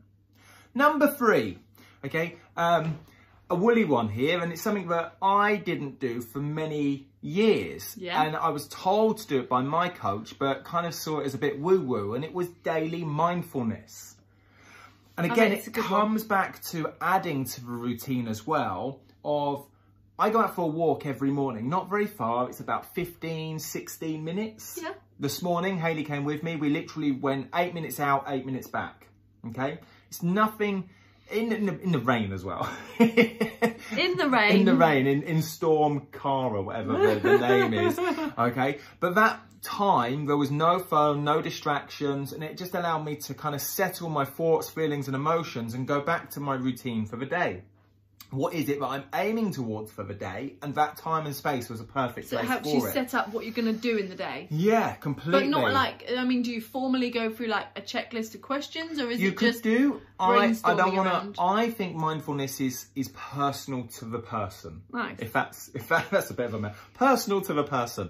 Number 0.75 1.07
three, 1.07 1.59
okay, 2.05 2.37
um, 2.57 2.99
a 3.53 3.55
woolly 3.55 3.85
one 3.85 4.09
here, 4.09 4.41
and 4.41 4.51
it's 4.51 4.63
something 4.63 4.89
that 4.89 5.17
I 5.21 5.57
didn't 5.57 6.01
do 6.01 6.23
for 6.23 6.41
many 6.41 7.09
years. 7.21 7.95
Yeah. 7.99 8.23
And 8.23 8.35
I 8.35 8.49
was 8.49 8.67
told 8.69 9.19
to 9.19 9.29
do 9.29 9.41
it 9.41 9.49
by 9.49 9.61
my 9.61 9.91
coach, 9.91 10.39
but 10.39 10.65
kind 10.65 10.87
of 10.87 10.95
saw 10.95 11.21
it 11.21 11.27
as 11.27 11.35
a 11.35 11.39
bit 11.39 11.61
woo 11.61 11.81
woo, 11.81 12.15
and 12.15 12.25
it 12.25 12.33
was 12.33 12.49
daily 12.49 13.05
mindfulness. 13.05 14.17
And 15.19 15.31
oh, 15.31 15.33
again, 15.35 15.53
it 15.53 15.65
good 15.67 15.77
one. 15.77 15.85
comes 15.85 16.25
back 16.25 16.63
to 16.65 16.93
adding 17.01 17.45
to 17.45 17.61
the 17.61 17.71
routine 17.71 18.27
as 18.27 18.47
well 18.47 19.01
of 19.23 19.67
I 20.19 20.31
go 20.31 20.41
out 20.41 20.55
for 20.55 20.63
a 20.63 20.67
walk 20.67 21.05
every 21.05 21.31
morning, 21.31 21.69
not 21.69 21.91
very 21.91 22.07
far, 22.07 22.49
it's 22.49 22.61
about 22.61 22.95
15, 22.95 23.59
16 23.59 24.25
minutes. 24.25 24.79
Yeah. 24.81 24.93
This 25.21 25.43
morning, 25.43 25.79
Haley 25.79 26.05
came 26.05 26.25
with 26.25 26.43
me. 26.43 26.57
We 26.57 26.71
literally 26.71 27.13
went 27.13 27.49
eight 27.55 27.75
minutes 27.75 28.01
out, 28.01 28.25
eight 28.29 28.47
minutes 28.47 28.69
back. 28.69 29.09
Okay? 29.49 29.79
It's 30.09 30.23
nothing 30.23 30.89
in, 31.33 31.53
in, 31.53 31.67
the, 31.67 31.81
in 31.81 31.93
the 31.93 31.99
rain 31.99 32.33
as 32.33 32.45
well. 32.45 32.69
In 32.99 34.17
the 34.17 34.29
rain. 34.29 34.57
in 34.57 34.65
the 34.65 34.75
rain, 34.75 35.07
in, 35.07 35.23
in 35.23 35.43
Storm 35.43 36.07
Ciara, 36.13 36.63
whatever 36.63 36.93
the, 36.93 37.21
the 37.21 37.39
name 37.39 37.75
is. 37.75 37.99
Okay? 38.39 38.79
But 39.01 39.15
that 39.17 39.41
time, 39.63 40.27
there 40.27 40.37
was 40.37 40.51
no 40.51 40.79
phone, 40.79 41.25
no 41.25 41.41
distractions, 41.41 42.33
and 42.33 42.43
it 42.43 42.57
just 42.57 42.75
allowed 42.75 43.05
me 43.05 43.17
to 43.17 43.35
kind 43.35 43.55
of 43.55 43.61
settle 43.61 44.09
my 44.09 44.25
thoughts, 44.25 44.69
feelings, 44.69 45.07
and 45.07 45.15
emotions 45.15 45.75
and 45.75 45.87
go 45.87 46.01
back 46.01 46.31
to 46.31 46.41
my 46.41 46.55
routine 46.55 47.07
for 47.07 47.17
the 47.17 47.27
day. 47.27 47.63
What 48.31 48.55
is 48.55 48.69
it 48.71 48.81
that 48.81 48.87
I'm 48.87 49.05
aiming 49.15 49.53
towards 49.53 49.93
for 49.93 50.05
the 50.05 50.15
day? 50.15 50.55
And 50.63 50.75
that 50.77 50.97
time 50.97 51.27
and 51.27 51.35
space 51.37 51.69
was 51.69 51.81
a 51.81 51.85
perfect 51.85 52.29
So 52.29 52.37
it 52.37 52.41
place 52.41 52.49
helps 52.51 52.73
you 52.73 52.81
set 52.91 53.15
up 53.15 53.29
what 53.33 53.45
you're 53.45 53.53
going 53.53 53.67
to 53.75 53.79
do 53.79 53.99
in 53.99 54.09
the 54.09 54.15
day. 54.15 54.47
yeah, 54.51 54.95
completely. 54.95 55.41
But 55.41 55.49
not 55.49 55.73
like, 55.73 56.11
I 56.17 56.25
mean, 56.25 56.41
do 56.43 56.51
you 56.51 56.63
formally 56.63 57.11
go 57.11 57.31
through 57.31 57.49
like 57.49 57.67
a 57.77 57.83
checklist 57.83 58.35
of 58.35 58.41
questions 58.41 58.99
or 58.99 59.11
is 59.11 59.21
you 59.21 59.31
it 59.33 59.39
just. 59.39 59.63
do. 59.63 60.01
I, 60.19 60.55
I 60.65 60.75
don't 60.75 60.97
want 60.97 61.35
to. 61.35 61.43
I 61.43 61.71
think 61.71 61.95
mindfulness 61.97 62.61
is 62.61 62.87
is 62.95 63.09
personal 63.09 63.85
to 63.99 64.07
the 64.07 64.19
person. 64.21 64.83
Nice. 64.93 65.19
If 65.19 65.33
that's 65.33 65.71
if 65.75 65.89
that, 65.89 66.09
that's 66.11 66.31
a 66.31 66.35
bit 66.35 66.47
of 66.47 66.55
a 66.55 66.59
me- 66.61 66.71
personal 66.95 67.41
to 67.43 67.53
the 67.53 67.65
person, 67.65 68.09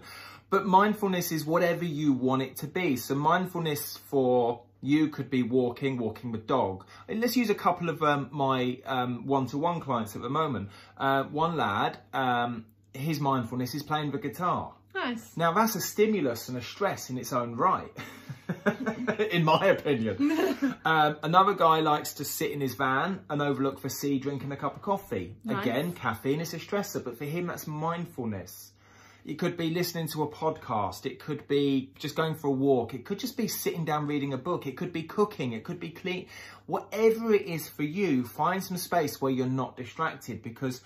but 0.51 0.67
mindfulness 0.67 1.33
is 1.33 1.45
whatever 1.45 1.85
you 1.85 2.13
want 2.13 2.43
it 2.43 2.57
to 2.59 2.67
be. 2.69 2.97
So 2.97 3.15
mindfulness 3.17 3.97
for 3.97 4.63
you 4.83 5.09
could 5.09 5.31
be 5.31 5.43
walking, 5.43 5.97
walking 5.97 6.33
the 6.33 6.39
dog. 6.39 6.85
Let's 7.09 7.37
use 7.37 7.49
a 7.49 7.55
couple 7.55 7.89
of 7.89 8.03
um, 8.03 8.29
my 8.33 8.79
um, 8.85 9.27
one-to-one 9.27 9.81
clients 9.81 10.17
at 10.17 10.23
the 10.23 10.29
moment. 10.29 10.69
Uh, 10.99 11.23
one 11.25 11.57
lad, 11.57 11.99
um, 12.13 12.67
his 12.93 13.21
mindfulness 13.21 13.75
is 13.75 13.83
playing 13.83 14.11
the 14.11 14.19
guitar. 14.19 14.75
Nice. 14.95 15.37
Now 15.37 15.53
that's 15.53 15.75
a 15.75 15.81
stimulus 15.81 16.49
and 16.49 16.59
a 16.59 16.63
stress 16.63 17.09
in 17.09 17.17
its 17.17 17.33
own 17.33 17.57
right, 17.57 17.91
in 19.31 19.45
my 19.45 19.67
opinion. 19.67 20.77
um, 20.85 21.17
another 21.23 21.55
guy 21.55 21.81
likes 21.81 22.15
to 22.15 22.25
sit 22.25 22.51
in 22.51 22.61
his 22.61 22.75
van 22.75 23.21
and 23.31 23.41
overlook 23.41 23.81
the 23.81 23.89
sea 23.89 24.19
drinking 24.19 24.53
a 24.53 24.57
cup 24.57 24.77
of 24.77 24.83
coffee. 24.83 25.37
Nice. 25.45 25.65
Again, 25.65 25.93
caffeine 25.93 26.41
is 26.41 26.53
a 26.53 26.59
stressor, 26.59 27.03
but 27.03 27.17
for 27.17 27.25
him 27.25 27.47
that's 27.47 27.67
mindfulness. 27.67 28.73
It 29.25 29.35
could 29.35 29.57
be 29.57 29.71
listening 29.71 30.09
to 30.09 30.25
a 30.25 30.29
podcast. 30.29 31.07
It 31.07 31.21
could 31.21 31.47
be 31.47 31.93
just 31.97 32.17
going 32.17 32.35
for 32.35 32.49
a 32.49 32.53
walk. 32.53 32.93
It 32.93 33.05
could 33.05 33.21
just 33.21 33.37
be 33.37 33.47
sitting 33.47 33.85
down 33.85 34.09
reading 34.09 34.33
a 34.33 34.39
book. 34.39 34.67
It 34.67 34.77
could 34.77 34.93
be 34.93 35.05
cooking. 35.05 35.53
It 35.53 35.63
could 35.63 35.79
be 35.79 35.91
clean. 35.91 36.27
Whatever 36.67 37.33
it 37.33 37.43
is 37.43 37.69
for 37.69 37.85
you, 37.85 38.25
find 38.25 38.63
some 38.63 38.77
space 38.77 39.21
where 39.21 39.31
you're 39.31 39.47
not 39.47 39.77
distracted 39.77 40.43
because 40.43 40.81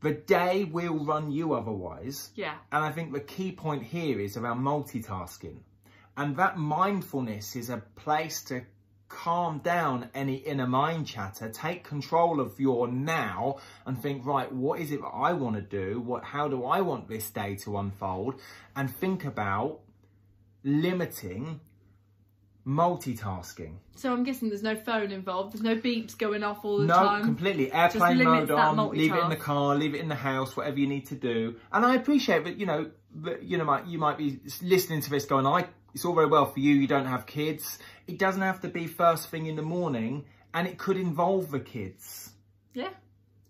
the 0.00 0.12
day 0.12 0.64
will 0.64 1.04
run 1.04 1.30
you 1.30 1.54
otherwise. 1.54 2.30
Yeah. 2.34 2.54
And 2.72 2.84
I 2.84 2.90
think 2.90 3.12
the 3.12 3.20
key 3.20 3.52
point 3.52 3.84
here 3.84 4.18
is 4.18 4.36
around 4.36 4.60
multitasking. 4.60 5.58
And 6.16 6.36
that 6.36 6.58
mindfulness 6.58 7.54
is 7.54 7.70
a 7.70 7.82
place 7.96 8.42
to 8.44 8.62
calm 9.14 9.58
down 9.60 10.10
any 10.14 10.34
inner 10.34 10.66
mind 10.66 11.06
chatter, 11.06 11.48
take 11.48 11.84
control 11.84 12.40
of 12.40 12.58
your 12.58 12.88
now 12.88 13.58
and 13.86 14.00
think, 14.00 14.26
right, 14.26 14.50
what 14.52 14.80
is 14.80 14.90
it 14.90 15.00
that 15.00 15.06
I 15.06 15.32
want 15.32 15.56
to 15.56 15.62
do? 15.62 16.00
What 16.00 16.24
how 16.24 16.48
do 16.48 16.64
I 16.64 16.80
want 16.80 17.08
this 17.08 17.30
day 17.30 17.54
to 17.64 17.78
unfold? 17.78 18.40
And 18.74 18.94
think 18.94 19.24
about 19.24 19.80
limiting 20.64 21.60
multitasking. 22.66 23.74
So 23.96 24.12
I'm 24.12 24.24
guessing 24.24 24.48
there's 24.48 24.62
no 24.62 24.76
phone 24.76 25.12
involved. 25.12 25.52
There's 25.52 25.62
no 25.62 25.76
beeps 25.76 26.16
going 26.16 26.42
off 26.42 26.64
all 26.64 26.78
the 26.78 26.86
no, 26.86 26.94
time. 26.94 27.20
No, 27.20 27.26
completely. 27.26 27.72
Airplane 27.72 28.24
mode 28.24 28.50
on, 28.50 28.90
leave 28.90 29.12
it 29.12 29.22
in 29.22 29.30
the 29.30 29.36
car, 29.36 29.76
leave 29.76 29.94
it 29.94 30.00
in 30.00 30.08
the 30.08 30.14
house, 30.14 30.56
whatever 30.56 30.78
you 30.78 30.86
need 30.86 31.06
to 31.06 31.14
do. 31.14 31.56
And 31.72 31.84
I 31.84 31.94
appreciate 31.94 32.44
that, 32.44 32.58
you 32.58 32.66
know, 32.66 32.90
that, 33.22 33.42
you 33.42 33.58
know, 33.58 33.64
might, 33.64 33.86
you 33.86 33.98
might 33.98 34.18
be 34.18 34.40
listening 34.62 35.02
to 35.02 35.10
this 35.10 35.26
going, 35.26 35.46
I, 35.46 35.66
it's 35.94 36.04
all 36.04 36.14
very 36.14 36.26
well 36.26 36.46
for 36.46 36.60
you, 36.60 36.74
you 36.74 36.86
don't 36.86 37.06
have 37.06 37.26
kids. 37.26 37.78
It 38.06 38.18
doesn't 38.18 38.42
have 38.42 38.60
to 38.62 38.68
be 38.68 38.86
first 38.86 39.30
thing 39.30 39.46
in 39.46 39.56
the 39.56 39.62
morning 39.62 40.24
and 40.52 40.66
it 40.66 40.78
could 40.78 40.96
involve 40.96 41.50
the 41.50 41.60
kids. 41.60 42.30
Yeah. 42.72 42.90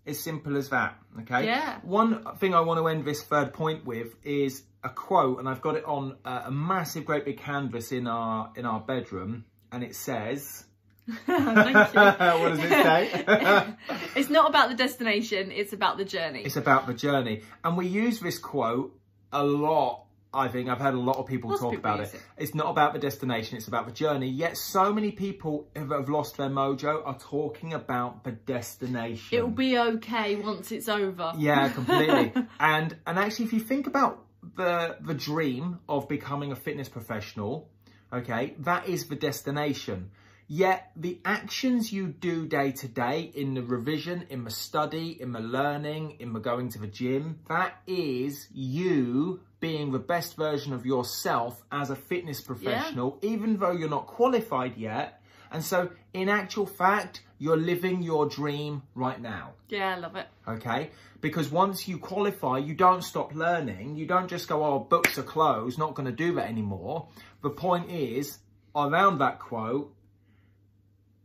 As 0.07 0.19
simple 0.19 0.55
as 0.55 0.69
that, 0.69 0.99
okay? 1.21 1.45
Yeah. 1.45 1.79
One 1.81 2.23
thing 2.37 2.53
I 2.53 2.59
want 2.61 2.79
to 2.79 2.87
end 2.87 3.05
this 3.05 3.23
third 3.23 3.53
point 3.53 3.85
with 3.85 4.15
is 4.23 4.61
a 4.83 4.89
quote, 4.89 5.39
and 5.39 5.49
I've 5.49 5.61
got 5.61 5.75
it 5.75 5.85
on 5.85 6.17
uh, 6.23 6.43
a 6.45 6.51
massive, 6.51 7.05
great 7.05 7.25
big 7.25 7.39
canvas 7.39 7.91
in 7.91 8.05
our 8.05 8.51
in 8.55 8.65
our 8.65 8.79
bedroom, 8.79 9.45
and 9.71 9.83
it 9.83 9.95
says. 9.95 10.65
What 11.27 12.55
does 12.55 12.59
it 12.59 12.69
say? 12.69 13.75
it's 14.15 14.29
not 14.29 14.49
about 14.49 14.69
the 14.69 14.75
destination, 14.75 15.51
it's 15.51 15.73
about 15.73 15.97
the 15.97 16.05
journey. 16.05 16.41
it's 16.43 16.55
about 16.55 16.87
the 16.87 16.93
journey, 16.95 17.41
and 17.63 17.77
we 17.77 17.87
use 17.87 18.19
this 18.19 18.39
quote 18.39 18.99
a 19.31 19.43
lot. 19.43 20.04
I 20.35 20.49
think 20.49 20.69
I've 20.69 20.79
heard 20.79 20.93
a 20.93 20.99
lot 20.99 21.17
of 21.17 21.25
people 21.25 21.51
talk 21.57 21.71
people 21.71 21.77
about 21.77 22.01
it. 22.01 22.13
it. 22.13 22.21
It's 22.37 22.53
not 22.53 22.69
about 22.69 22.93
the 22.93 22.99
destination; 22.99 23.57
it's 23.57 23.67
about 23.67 23.85
the 23.85 23.93
journey. 23.93 24.27
Yet, 24.27 24.57
so 24.57 24.93
many 24.93 25.11
people 25.11 25.67
who 25.75 25.91
have 25.91 26.09
lost 26.09 26.37
their 26.37 26.49
mojo 26.49 27.01
are 27.05 27.17
talking 27.17 27.73
about 27.73 28.23
the 28.23 28.31
destination. 28.31 29.37
It'll 29.37 29.49
be 29.49 29.77
okay 29.77 30.35
once 30.35 30.71
it's 30.71 30.89
over. 30.89 31.33
Yeah, 31.37 31.69
completely. 31.79 32.33
and 32.59 32.95
and 33.07 33.17
actually, 33.17 33.45
if 33.45 33.53
you 33.53 33.61
think 33.61 33.87
about 33.87 34.25
the 34.55 34.97
the 35.01 35.13
dream 35.13 35.79
of 35.87 36.07
becoming 36.07 36.51
a 36.51 36.55
fitness 36.55 36.89
professional, 36.89 37.69
okay, 38.11 38.55
that 38.59 38.87
is 38.87 39.07
the 39.07 39.15
destination. 39.15 40.11
Yet 40.47 40.91
the 40.95 41.19
actions 41.25 41.91
you 41.91 42.07
do 42.07 42.45
day 42.45 42.71
to 42.73 42.87
day 42.87 43.31
in 43.33 43.55
the 43.55 43.63
revision, 43.63 44.27
in 44.29 44.43
the 44.43 44.51
study, 44.51 45.17
in 45.19 45.31
the 45.31 45.39
learning, 45.39 46.17
in 46.19 46.33
the 46.33 46.39
going 46.39 46.69
to 46.69 46.79
the 46.79 46.87
gym, 46.87 47.39
that 47.47 47.81
is 47.87 48.47
you 48.53 49.39
being 49.65 49.91
the 49.91 49.97
best 50.15 50.35
version 50.35 50.73
of 50.73 50.85
yourself 50.85 51.63
as 51.71 51.89
a 51.89 51.95
fitness 51.95 52.39
professional, 52.39 53.17
even 53.23 53.57
though 53.57 53.71
you're 53.71 53.89
not 53.89 54.05
qualified 54.05 54.77
yet. 54.77 55.19
And 55.51 55.63
so, 55.63 55.89
in 56.13 56.29
actual 56.29 56.67
fact, 56.67 57.23
you're 57.39 57.57
living 57.57 58.03
your 58.03 58.27
dream 58.29 58.83
right 58.93 59.19
now 59.19 59.53
Yeah, 59.69 59.95
I 59.95 59.97
love 59.97 60.15
it. 60.15 60.27
okay? 60.47 60.91
Because 61.19 61.49
once 61.49 61.87
you 61.87 61.97
qualify, 61.97 62.59
you 62.59 62.75
don't 62.75 63.03
stop 63.03 63.33
learning. 63.33 63.95
You 63.95 64.05
don't 64.05 64.27
just 64.27 64.47
go, 64.47 64.63
oh, 64.63 64.77
books 64.79 65.17
are 65.17 65.23
closed, 65.23 65.79
not 65.79 65.95
going 65.95 66.05
to 66.05 66.11
do 66.25 66.35
that 66.35 66.47
anymore. 66.47 67.07
The 67.41 67.49
point 67.49 67.89
is, 67.89 68.37
around 68.75 69.17
that 69.17 69.39
quote, 69.39 69.91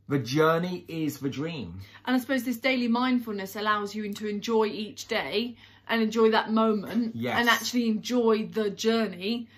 the 0.09 0.19
journey 0.19 0.87
is 0.89 1.19
the 1.19 1.29
dream. 1.29 1.81
And 2.07 2.17
I 2.17 2.19
suppose 2.19 2.45
this 2.45 2.57
daily 2.57 2.89
mindfulness 2.89 3.55
allows 3.55 3.95
you 3.95 4.11
to 4.13 4.27
enjoy 4.29 4.67
each 4.67 5.07
day 5.09 5.57
and 5.91 6.01
enjoy 6.01 6.31
that 6.31 6.51
moment 6.51 7.15
Yes. 7.17 7.37
and 7.39 7.49
actually 7.49 7.89
enjoy 7.89 8.47
the 8.47 8.71
journey. 8.71 9.49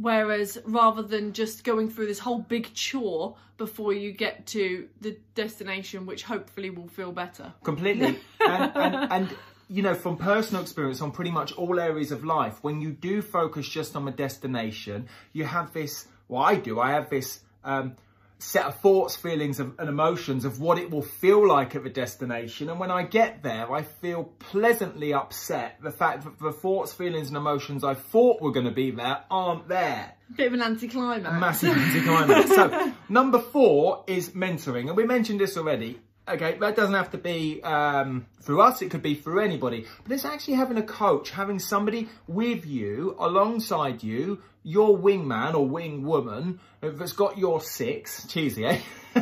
Whereas 0.00 0.58
rather 0.64 1.02
than 1.02 1.32
just 1.32 1.64
going 1.64 1.90
through 1.90 2.06
this 2.06 2.18
whole 2.18 2.38
big 2.38 2.72
chore 2.74 3.36
before 3.58 3.92
you 3.92 4.12
get 4.12 4.46
to 4.46 4.88
the 5.00 5.16
destination, 5.34 6.06
which 6.06 6.22
hopefully 6.24 6.70
will 6.70 6.88
feel 6.88 7.12
better. 7.12 7.52
Completely. 7.62 8.18
and, 8.40 8.72
and, 8.74 9.12
and, 9.12 9.36
you 9.68 9.82
know, 9.82 9.94
from 9.94 10.16
personal 10.16 10.62
experience 10.62 11.00
on 11.00 11.12
pretty 11.12 11.30
much 11.30 11.52
all 11.52 11.78
areas 11.78 12.10
of 12.10 12.24
life, 12.24 12.58
when 12.62 12.80
you 12.80 12.90
do 12.90 13.22
focus 13.22 13.68
just 13.68 13.94
on 13.94 14.04
the 14.04 14.10
destination, 14.10 15.08
you 15.32 15.44
have 15.44 15.72
this, 15.72 16.06
well, 16.28 16.42
I 16.42 16.56
do, 16.56 16.80
I 16.80 16.90
have 16.92 17.08
this 17.08 17.40
um, 17.64 17.94
set 18.42 18.66
of 18.66 18.80
thoughts, 18.80 19.16
feelings, 19.16 19.60
of, 19.60 19.78
and 19.78 19.88
emotions 19.88 20.44
of 20.44 20.60
what 20.60 20.78
it 20.78 20.90
will 20.90 21.02
feel 21.02 21.46
like 21.46 21.74
at 21.76 21.84
the 21.84 21.90
destination. 21.90 22.68
And 22.68 22.78
when 22.80 22.90
I 22.90 23.04
get 23.04 23.42
there, 23.42 23.72
I 23.72 23.82
feel 23.82 24.24
pleasantly 24.38 25.14
upset 25.14 25.78
the 25.82 25.90
fact 25.90 26.24
that 26.24 26.38
the 26.38 26.52
thoughts, 26.52 26.92
feelings, 26.92 27.28
and 27.28 27.36
emotions 27.36 27.84
I 27.84 27.94
thought 27.94 28.42
were 28.42 28.52
going 28.52 28.66
to 28.66 28.72
be 28.72 28.90
there 28.90 29.24
aren't 29.30 29.68
there 29.68 30.14
Bit 30.36 30.46
of 30.48 30.54
an 30.54 30.62
anticlimax. 30.62 31.24
a 31.24 31.32
massive 31.32 31.76
anticlimax. 31.76 32.48
so 32.54 32.92
number 33.08 33.38
four 33.38 34.04
is 34.06 34.30
mentoring, 34.30 34.88
and 34.88 34.96
we 34.96 35.04
mentioned 35.04 35.40
this 35.40 35.56
already. 35.56 36.00
Okay, 36.28 36.56
that 36.60 36.76
doesn't 36.76 36.94
have 36.94 37.10
to 37.10 37.18
be 37.18 37.60
um, 37.62 38.26
through 38.40 38.60
us; 38.60 38.80
it 38.80 38.90
could 38.90 39.02
be 39.02 39.14
through 39.16 39.40
anybody. 39.40 39.86
But 40.04 40.12
it's 40.12 40.24
actually 40.24 40.54
having 40.54 40.76
a 40.78 40.82
coach, 40.82 41.30
having 41.30 41.58
somebody 41.58 42.08
with 42.28 42.64
you, 42.64 43.16
alongside 43.18 44.04
you, 44.04 44.40
your 44.62 44.96
wingman 44.96 45.54
or 45.54 45.66
wing 45.66 46.04
woman 46.04 46.60
that's 46.80 47.12
got 47.12 47.38
your 47.38 47.60
six. 47.60 48.26
Cheesy, 48.28 48.64
eh? 48.64 48.80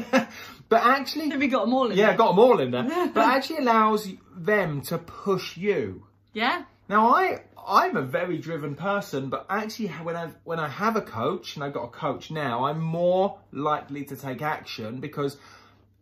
but 0.68 0.82
actually, 0.84 1.30
Have 1.30 1.40
we 1.40 1.48
got 1.48 1.64
them 1.64 1.72
all 1.74 1.90
in 1.90 1.96
yeah, 1.96 2.08
there? 2.08 2.16
got 2.16 2.28
them 2.32 2.38
all 2.38 2.60
in 2.60 2.70
there. 2.70 2.84
but 3.14 3.26
actually 3.28 3.58
allows 3.58 4.06
them 4.36 4.82
to 4.82 4.98
push 4.98 5.56
you. 5.56 6.04
Yeah. 6.34 6.64
Now 6.88 7.14
I 7.14 7.42
I'm 7.66 7.96
a 7.96 8.02
very 8.02 8.38
driven 8.38 8.74
person, 8.74 9.30
but 9.30 9.46
actually 9.48 9.88
when 9.88 10.16
I 10.16 10.30
when 10.44 10.58
I 10.58 10.68
have 10.68 10.96
a 10.96 11.02
coach 11.02 11.54
and 11.54 11.64
I've 11.64 11.72
got 11.72 11.84
a 11.84 11.88
coach 11.88 12.30
now, 12.30 12.64
I'm 12.64 12.80
more 12.80 13.38
likely 13.52 14.04
to 14.06 14.16
take 14.16 14.42
action 14.42 15.00
because 15.00 15.36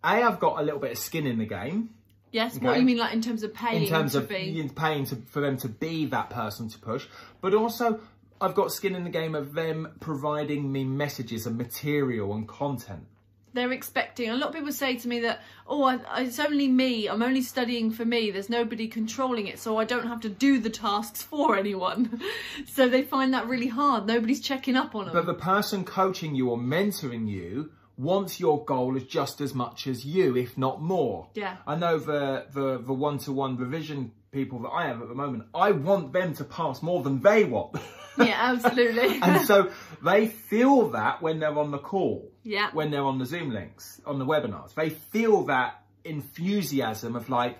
a 0.05 0.09
I've 0.23 0.41
got 0.41 0.61
a 0.61 0.63
little 0.63 0.81
bit 0.81 0.93
of 0.93 0.99
skin 0.99 1.27
in 1.27 1.39
the 1.39 1.47
game 1.47 1.91
Yes. 2.31 2.59
What 2.59 2.75
do 2.75 2.81
you 2.81 2.85
mean, 2.87 2.99
like 2.99 3.15
in 3.15 3.23
terms 3.23 3.43
of 3.43 3.55
paying 3.55 3.85
in 3.85 3.89
terms 3.89 4.15
of 4.15 4.29
be? 4.29 4.69
paying 4.77 5.07
to, 5.07 5.17
for 5.29 5.41
them 5.41 5.57
to 5.59 5.69
be 5.69 6.07
that 6.07 6.31
person 6.31 6.69
to 6.69 6.79
push, 6.79 7.07
but 7.41 7.55
also 7.55 8.01
I've 8.41 8.55
got 8.55 8.71
skin 8.71 8.95
in 8.95 9.05
the 9.05 9.11
game 9.11 9.35
of 9.35 9.55
them 9.55 9.93
providing 10.01 10.71
me 10.71 10.85
messages 10.85 11.47
and 11.47 11.57
material 11.57 12.35
and 12.35 12.47
content. 12.47 13.07
they're 13.55 13.73
expecting. 13.73 14.29
A 14.29 14.37
lot 14.37 14.51
of 14.51 14.55
people 14.55 14.73
say 14.73 14.97
to 14.97 15.09
me 15.09 15.21
that, 15.21 15.41
oh, 15.67 15.83
I- 15.85 16.21
it's 16.23 16.39
only 16.39 16.69
me. 16.69 17.09
I'm 17.09 17.23
only 17.23 17.41
studying 17.43 17.91
for 17.91 18.05
me. 18.05 18.31
There's 18.31 18.51
nobody 18.51 18.89
controlling 18.89 19.47
it, 19.47 19.59
so 19.59 19.79
I 19.79 19.85
don't 19.85 20.07
have 20.07 20.21
to 20.21 20.29
do 20.29 20.61
the 20.61 20.71
tasks 20.71 21.23
for 21.31 21.57
anyone. 21.57 22.21
so 22.67 22.89
they 22.89 23.03
find 23.03 23.33
that 23.33 23.47
really 23.49 23.69
hard. 23.69 24.07
Nobody's 24.07 24.41
checking 24.43 24.77
up 24.77 24.95
on 24.95 25.07
them. 25.07 25.15
But 25.15 25.25
the 25.27 25.35
person 25.35 25.83
coaching 25.85 26.35
you 26.35 26.51
or 26.51 26.59
mentoring 26.59 27.27
you 27.27 27.71
wants 27.99 28.39
your 28.39 28.65
goal 28.65 28.97
as 28.97 29.05
just 29.05 29.41
as 29.41 29.55
much 29.55 29.87
as 29.87 30.07
you, 30.07 30.37
if 30.37 30.57
not 30.57 30.81
more. 30.81 31.29
Yeah. 31.35 31.57
I 31.67 31.75
know 31.75 31.99
the 31.99 32.47
the 32.53 32.79
the 32.79 32.93
one 32.93 33.19
to 33.19 33.33
one 33.33 33.57
revision 33.57 34.13
people 34.31 34.61
that 34.61 34.71
I 34.71 34.87
have 34.87 35.03
at 35.03 35.09
the 35.09 35.15
moment. 35.15 35.45
I 35.55 35.73
want 35.73 36.13
them 36.13 36.35
to 36.35 36.45
pass 36.45 36.83
more 36.83 37.03
than 37.03 37.21
they 37.21 37.45
want, 37.45 37.77
yeah, 38.19 38.37
absolutely. 38.37 39.19
and 39.23 39.47
so 39.47 39.73
they 40.05 40.29
feel 40.29 40.91
that 40.91 41.23
when 41.23 41.41
they're 41.41 41.59
on 41.59 41.71
the 41.71 41.79
call, 41.79 42.31
yeah. 42.45 42.71
when 42.73 42.91
they're 42.91 43.05
on 43.05 43.19
the 43.19 43.27
Zoom 43.27 43.51
links, 43.51 44.01
on 44.07 44.19
the 44.19 44.27
webinars, 44.27 44.75
they 44.75 44.91
feel 44.91 45.45
that 45.47 45.83
enthusiasm 46.05 47.17
of 47.17 47.29
like. 47.29 47.59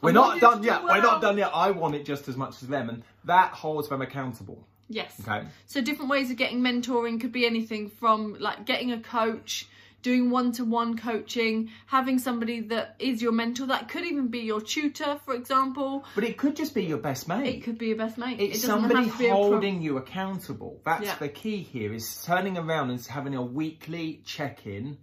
We're 0.00 0.12
not 0.12 0.28
want 0.28 0.34
you 0.34 0.40
to 0.40 0.46
done 0.46 0.60
do 0.62 0.66
yet. 0.68 0.84
We're 0.84 1.02
not 1.02 1.20
done 1.20 1.38
yet. 1.38 1.50
I 1.52 1.72
want 1.72 1.96
it 1.96 2.04
just 2.04 2.28
as 2.28 2.36
much 2.36 2.62
as 2.62 2.68
them, 2.68 2.88
and 2.88 3.02
that 3.24 3.50
holds 3.50 3.88
them 3.88 4.00
accountable. 4.00 4.64
Yes. 4.88 5.14
Okay. 5.20 5.46
So 5.66 5.80
different 5.80 6.10
ways 6.10 6.30
of 6.30 6.36
getting 6.36 6.60
mentoring 6.60 7.20
could 7.20 7.32
be 7.32 7.46
anything 7.46 7.90
from 7.90 8.36
like 8.40 8.64
getting 8.64 8.92
a 8.92 9.00
coach, 9.00 9.68
doing 10.02 10.30
one-to-one 10.30 10.96
coaching, 10.96 11.70
having 11.86 12.18
somebody 12.18 12.60
that 12.60 12.94
is 12.98 13.20
your 13.20 13.32
mentor. 13.32 13.66
That 13.66 13.88
could 13.88 14.04
even 14.04 14.28
be 14.28 14.40
your 14.40 14.60
tutor, 14.60 15.18
for 15.24 15.34
example. 15.34 16.04
But 16.14 16.24
it 16.24 16.38
could 16.38 16.56
just 16.56 16.74
be 16.74 16.84
your 16.84 16.98
best 16.98 17.28
mate. 17.28 17.56
It 17.56 17.64
could 17.64 17.78
be 17.78 17.88
your 17.88 17.96
best 17.96 18.16
mate. 18.16 18.40
It's 18.40 18.58
it 18.64 18.66
somebody 18.66 19.04
have 19.04 19.12
to 19.12 19.18
be 19.18 19.26
a 19.26 19.32
holding 19.32 19.82
you 19.82 19.98
accountable. 19.98 20.80
That's 20.84 21.04
Yeah. 21.04 21.16
the 21.18 21.28
key 21.28 21.58
here 21.58 21.92
is 21.92 22.22
turning 22.24 22.56
around 22.56 22.90
and 22.90 23.04
having 23.04 23.34
a 23.34 23.42
weekly 23.42 24.22
check-in, 24.24 24.98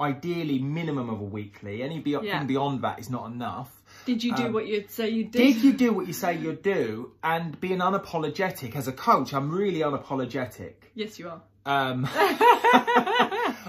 ideally 0.00 0.58
minimum 0.58 1.10
of 1.10 1.20
a 1.20 1.24
weekly. 1.24 1.82
Anything 1.82 2.24
Yeah. 2.24 2.44
beyond 2.44 2.82
that 2.82 2.98
is 2.98 3.10
not 3.10 3.26
enough. 3.30 3.70
Did 4.06 4.24
you 4.24 4.34
do 4.34 4.46
Um, 4.46 4.52
what 4.54 4.66
you'd 4.66 4.90
say 4.90 5.10
you 5.10 5.24
did? 5.24 5.38
Did 5.38 5.56
you 5.62 5.72
do 5.74 5.92
what 5.92 6.06
you 6.06 6.12
say 6.14 6.38
you'd 6.38 6.62
do? 6.62 7.12
And 7.22 7.60
being 7.60 7.78
unapologetic 7.80 8.74
as 8.76 8.88
a 8.88 8.92
coach, 8.92 9.34
I'm 9.34 9.50
really 9.50 9.80
unapologetic. 9.80 10.74
Yes, 10.94 11.18
you 11.18 11.28
are. 11.28 11.42
Um, 11.66 12.08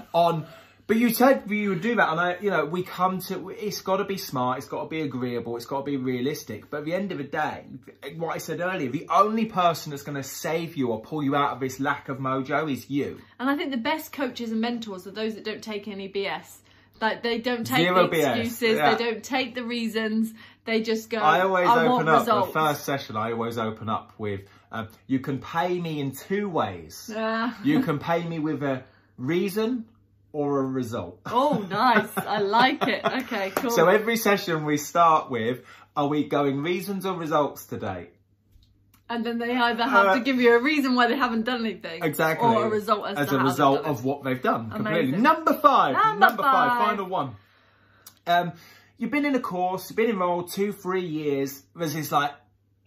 on, 0.13 0.45
but 0.91 0.97
you 0.97 1.13
said 1.13 1.49
you 1.49 1.69
would 1.69 1.79
do 1.79 1.95
that, 1.95 2.09
and 2.09 2.19
I, 2.19 2.35
you 2.41 2.49
know, 2.49 2.65
we 2.65 2.83
come 2.83 3.21
to. 3.21 3.47
It's 3.51 3.79
got 3.79 3.97
to 3.97 4.03
be 4.03 4.17
smart. 4.17 4.57
It's 4.57 4.67
got 4.67 4.83
to 4.83 4.89
be 4.89 4.99
agreeable. 4.99 5.55
It's 5.55 5.65
got 5.65 5.77
to 5.77 5.83
be 5.85 5.95
realistic. 5.95 6.69
But 6.69 6.79
at 6.79 6.83
the 6.83 6.93
end 6.93 7.13
of 7.13 7.17
the 7.17 7.23
day, 7.23 7.63
what 8.17 8.35
I 8.35 8.39
said 8.39 8.59
earlier, 8.59 8.91
the 8.91 9.07
only 9.09 9.45
person 9.45 9.91
that's 9.91 10.03
going 10.03 10.17
to 10.17 10.23
save 10.23 10.75
you 10.75 10.89
or 10.89 10.99
pull 10.99 11.23
you 11.23 11.33
out 11.33 11.53
of 11.53 11.61
this 11.61 11.79
lack 11.79 12.09
of 12.09 12.17
mojo 12.17 12.69
is 12.69 12.89
you. 12.89 13.21
And 13.39 13.49
I 13.49 13.55
think 13.55 13.71
the 13.71 13.77
best 13.77 14.11
coaches 14.11 14.51
and 14.51 14.59
mentors 14.59 15.07
are 15.07 15.11
those 15.11 15.35
that 15.35 15.45
don't 15.45 15.63
take 15.63 15.87
any 15.87 16.09
BS. 16.09 16.57
Like 16.99 17.23
they 17.23 17.37
don't 17.37 17.65
take 17.65 17.87
Zero 17.87 18.09
the 18.09 18.29
excuses, 18.29 18.75
yeah. 18.75 18.93
they 18.93 19.01
don't 19.01 19.23
take 19.23 19.55
the 19.55 19.63
reasons. 19.63 20.33
They 20.65 20.81
just 20.81 21.09
go. 21.09 21.19
I 21.19 21.39
always 21.39 21.69
I 21.69 21.87
open 21.87 22.09
up 22.09 22.19
results. 22.19 22.47
the 22.47 22.53
first 22.53 22.83
session. 22.83 23.15
I 23.15 23.31
always 23.31 23.57
open 23.57 23.87
up 23.87 24.11
with, 24.17 24.41
um, 24.73 24.89
"You 25.07 25.19
can 25.19 25.39
pay 25.39 25.79
me 25.79 26.01
in 26.01 26.11
two 26.11 26.49
ways. 26.49 27.09
Ah. 27.15 27.57
You 27.63 27.79
can 27.79 27.97
pay 28.11 28.27
me 28.27 28.39
with 28.39 28.61
a 28.61 28.83
reason 29.17 29.85
or 30.33 30.59
a 30.59 30.65
result." 30.65 31.19
oh, 31.25 31.65
nice! 31.69 32.09
I 32.17 32.39
like 32.39 32.87
it. 32.87 33.05
Okay, 33.05 33.51
cool. 33.55 33.71
So 33.71 33.87
every 33.87 34.17
session 34.17 34.65
we 34.65 34.77
start 34.77 35.29
with, 35.31 35.63
are 35.95 36.07
we 36.07 36.27
going 36.27 36.61
reasons 36.61 37.05
or 37.05 37.15
results 37.17 37.65
today? 37.65 38.09
and 39.09 39.25
then 39.25 39.39
they 39.39 39.53
either 39.53 39.83
have 39.83 40.07
Uh, 40.07 40.13
to 40.13 40.19
give 40.21 40.39
you 40.39 40.55
a 40.55 40.61
reason 40.61 40.95
why 40.95 41.05
they 41.07 41.17
haven't 41.17 41.43
done 41.43 41.65
anything, 41.65 42.01
Exactly. 42.01 42.47
or 42.47 42.67
a 42.67 42.69
result 42.69 43.05
as, 43.05 43.27
to 43.27 43.35
a 43.35 43.43
result 43.43 43.83
of 43.83 44.05
what 44.05 44.23
they've 44.23 44.41
done. 44.41 44.71
Completely. 44.71 45.01
Amazing. 45.01 45.21
Number 45.21 45.53
five. 45.53 46.17
Number 46.17 46.41
five. 46.41 46.87
Final 46.87 47.07
one. 47.07 47.35
Um, 48.25 48.53
you've 48.97 49.11
been 49.11 49.25
in 49.25 49.35
a 49.35 49.41
course, 49.41 49.89
you've 49.89 49.97
been 49.97 50.09
enrolled 50.11 50.53
two, 50.53 50.71
three 50.71 51.05
years. 51.05 51.61
There's 51.75 51.93
this 51.93 52.09
like 52.09 52.31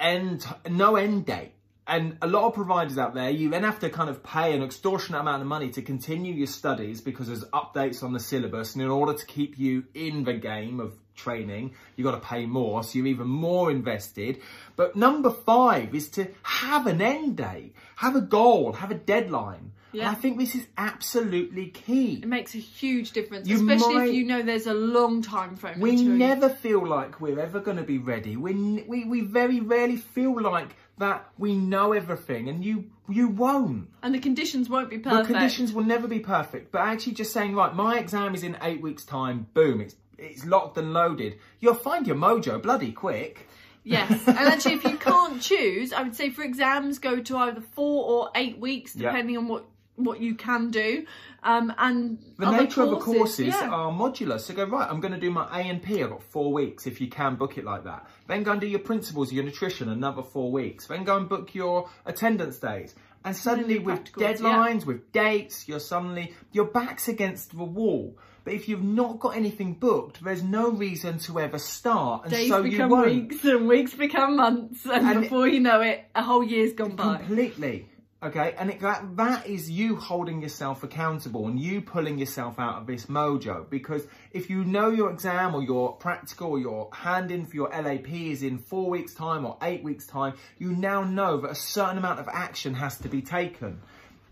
end, 0.00 0.46
no 0.70 0.96
end 0.96 1.26
date. 1.26 1.52
And 1.86 2.16
a 2.22 2.26
lot 2.26 2.44
of 2.46 2.54
providers 2.54 2.96
out 2.96 3.14
there, 3.14 3.28
you 3.28 3.50
then 3.50 3.62
have 3.62 3.80
to 3.80 3.90
kind 3.90 4.08
of 4.08 4.22
pay 4.22 4.54
an 4.54 4.62
extortionate 4.62 5.20
amount 5.20 5.42
of 5.42 5.48
money 5.48 5.68
to 5.70 5.82
continue 5.82 6.32
your 6.32 6.46
studies 6.46 7.02
because 7.02 7.26
there's 7.26 7.44
updates 7.46 8.02
on 8.02 8.14
the 8.14 8.20
syllabus. 8.20 8.74
And 8.74 8.82
in 8.82 8.88
order 8.90 9.12
to 9.12 9.26
keep 9.26 9.58
you 9.58 9.84
in 9.92 10.24
the 10.24 10.32
game 10.32 10.80
of 10.80 10.94
training, 11.14 11.74
you've 11.94 12.06
got 12.06 12.20
to 12.20 12.26
pay 12.26 12.46
more. 12.46 12.82
So 12.84 12.96
you're 12.98 13.06
even 13.08 13.26
more 13.28 13.70
invested. 13.70 14.40
But 14.76 14.96
number 14.96 15.30
five 15.30 15.94
is 15.94 16.08
to 16.12 16.26
have 16.42 16.86
an 16.86 17.02
end 17.02 17.36
date, 17.36 17.74
have 17.96 18.16
a 18.16 18.22
goal, 18.22 18.72
have 18.72 18.90
a 18.90 18.94
deadline. 18.94 19.72
Yeah. 19.92 20.08
And 20.08 20.16
I 20.16 20.18
think 20.18 20.38
this 20.38 20.56
is 20.56 20.66
absolutely 20.76 21.66
key. 21.68 22.14
It 22.14 22.26
makes 22.26 22.54
a 22.54 22.58
huge 22.58 23.12
difference, 23.12 23.46
You 23.46 23.56
especially 23.56 23.94
might- 23.94 24.08
if 24.08 24.14
you 24.14 24.24
know 24.24 24.42
there's 24.42 24.66
a 24.66 24.74
long 24.74 25.22
time 25.22 25.54
frame. 25.54 25.78
We 25.78 26.02
never 26.02 26.48
feel 26.48 26.84
like 26.84 27.20
we're 27.20 27.38
ever 27.38 27.60
going 27.60 27.76
to 27.76 27.84
be 27.84 27.98
ready. 27.98 28.36
We, 28.36 28.54
we 28.88 29.04
we 29.04 29.20
very 29.20 29.60
rarely 29.60 29.96
feel 29.96 30.40
like 30.40 30.74
that 30.98 31.28
we 31.38 31.54
know 31.54 31.92
everything, 31.92 32.48
and 32.48 32.64
you 32.64 32.90
you 33.08 33.28
won't. 33.28 33.88
and 34.02 34.14
the 34.14 34.18
conditions 34.18 34.68
won't 34.68 34.90
be 34.90 34.98
perfect. 34.98 35.28
The 35.28 35.34
conditions 35.34 35.72
will 35.72 35.84
never 35.84 36.08
be 36.08 36.20
perfect. 36.20 36.72
But 36.72 36.82
actually, 36.82 37.14
just 37.14 37.32
saying, 37.32 37.54
right, 37.54 37.74
my 37.74 37.98
exam 37.98 38.34
is 38.34 38.42
in 38.42 38.56
eight 38.62 38.80
weeks' 38.80 39.04
time. 39.04 39.46
Boom, 39.54 39.80
it's 39.80 39.96
it's 40.18 40.44
locked 40.44 40.78
and 40.78 40.92
loaded. 40.92 41.38
You'll 41.60 41.74
find 41.74 42.06
your 42.06 42.16
mojo 42.16 42.62
bloody 42.62 42.92
quick. 42.92 43.48
Yes, 43.82 44.10
and 44.26 44.38
actually, 44.38 44.74
if 44.74 44.84
you 44.84 44.96
can't 44.96 45.42
choose, 45.42 45.92
I 45.92 46.02
would 46.02 46.16
say 46.16 46.30
for 46.30 46.42
exams, 46.42 46.98
go 46.98 47.20
to 47.20 47.36
either 47.36 47.60
four 47.60 48.04
or 48.06 48.30
eight 48.34 48.58
weeks, 48.58 48.94
depending 48.94 49.36
on 49.36 49.48
what 49.48 49.66
what 49.96 50.20
you 50.20 50.34
can 50.34 50.70
do. 50.70 51.06
Um, 51.44 51.74
and 51.76 52.18
The 52.38 52.50
nature 52.50 52.82
of 52.82 52.90
the 52.90 52.96
courses 52.96 53.48
yeah. 53.48 53.68
are 53.68 53.92
modular. 53.92 54.40
So 54.40 54.54
go, 54.54 54.64
right, 54.64 54.88
I'm 54.90 55.00
going 55.00 55.12
to 55.12 55.20
do 55.20 55.30
my 55.30 55.46
A 55.60 55.62
and 55.62 55.82
P. 55.82 56.02
I've 56.02 56.08
got 56.10 56.22
four 56.22 56.52
weeks 56.52 56.86
if 56.86 57.00
you 57.02 57.08
can 57.08 57.36
book 57.36 57.58
it 57.58 57.64
like 57.64 57.84
that. 57.84 58.06
Then 58.26 58.42
go 58.44 58.52
and 58.52 58.60
do 58.60 58.66
your 58.66 58.80
principles, 58.80 59.30
your 59.30 59.44
nutrition, 59.44 59.90
another 59.90 60.22
four 60.22 60.50
weeks. 60.50 60.86
Then 60.86 61.04
go 61.04 61.18
and 61.18 61.28
book 61.28 61.54
your 61.54 61.90
attendance 62.06 62.58
days. 62.58 62.94
And 63.26 63.36
suddenly 63.36 63.78
with 63.78 64.04
practicals, 64.04 64.20
yeah. 64.20 64.32
deadlines, 64.34 64.86
with 64.86 65.12
dates, 65.12 65.68
you're 65.68 65.80
suddenly, 65.80 66.34
your 66.52 66.64
back's 66.66 67.08
against 67.08 67.50
the 67.56 67.64
wall. 67.64 68.16
But 68.44 68.52
if 68.52 68.68
you've 68.68 68.82
not 68.82 69.20
got 69.20 69.36
anything 69.36 69.72
booked, 69.74 70.22
there's 70.22 70.42
no 70.42 70.70
reason 70.70 71.18
to 71.20 71.40
ever 71.40 71.58
start. 71.58 72.24
And 72.24 72.32
Days 72.32 72.48
so 72.48 72.62
you 72.62 72.86
won't. 72.86 73.06
weeks 73.06 73.42
and 73.44 73.66
weeks 73.66 73.94
become 73.94 74.36
months, 74.36 74.84
and, 74.84 75.06
And- 75.06 75.20
before 75.22 75.48
you 75.48 75.60
know 75.60 75.80
it, 75.80 76.04
a 76.14 76.22
whole 76.22 76.44
year's 76.44 76.74
gone 76.74 76.96
by. 76.96 77.16
Completely. 77.16 77.88
Okay, 78.24 78.54
and 78.56 78.70
it, 78.70 78.80
that 78.80 79.16
that 79.18 79.46
is 79.46 79.70
you 79.70 79.96
holding 79.96 80.40
yourself 80.40 80.82
accountable 80.82 81.46
and 81.46 81.60
you 81.60 81.82
pulling 81.82 82.16
yourself 82.18 82.58
out 82.58 82.80
of 82.80 82.86
this 82.86 83.04
mojo. 83.04 83.68
Because 83.68 84.06
if 84.32 84.48
you 84.48 84.64
know 84.64 84.88
your 84.88 85.10
exam 85.10 85.54
or 85.54 85.62
your 85.62 85.92
practical 85.92 86.52
or 86.52 86.58
your 86.58 86.88
hand 86.94 87.30
in 87.30 87.44
for 87.44 87.54
your 87.54 87.68
LAP 87.68 88.08
is 88.08 88.42
in 88.42 88.56
four 88.56 88.88
weeks' 88.88 89.12
time 89.12 89.44
or 89.44 89.58
eight 89.60 89.84
weeks' 89.84 90.06
time, 90.06 90.32
you 90.56 90.72
now 90.72 91.04
know 91.04 91.36
that 91.42 91.50
a 91.50 91.54
certain 91.54 91.98
amount 91.98 92.18
of 92.18 92.26
action 92.32 92.72
has 92.72 92.96
to 93.00 93.10
be 93.10 93.20
taken. 93.20 93.82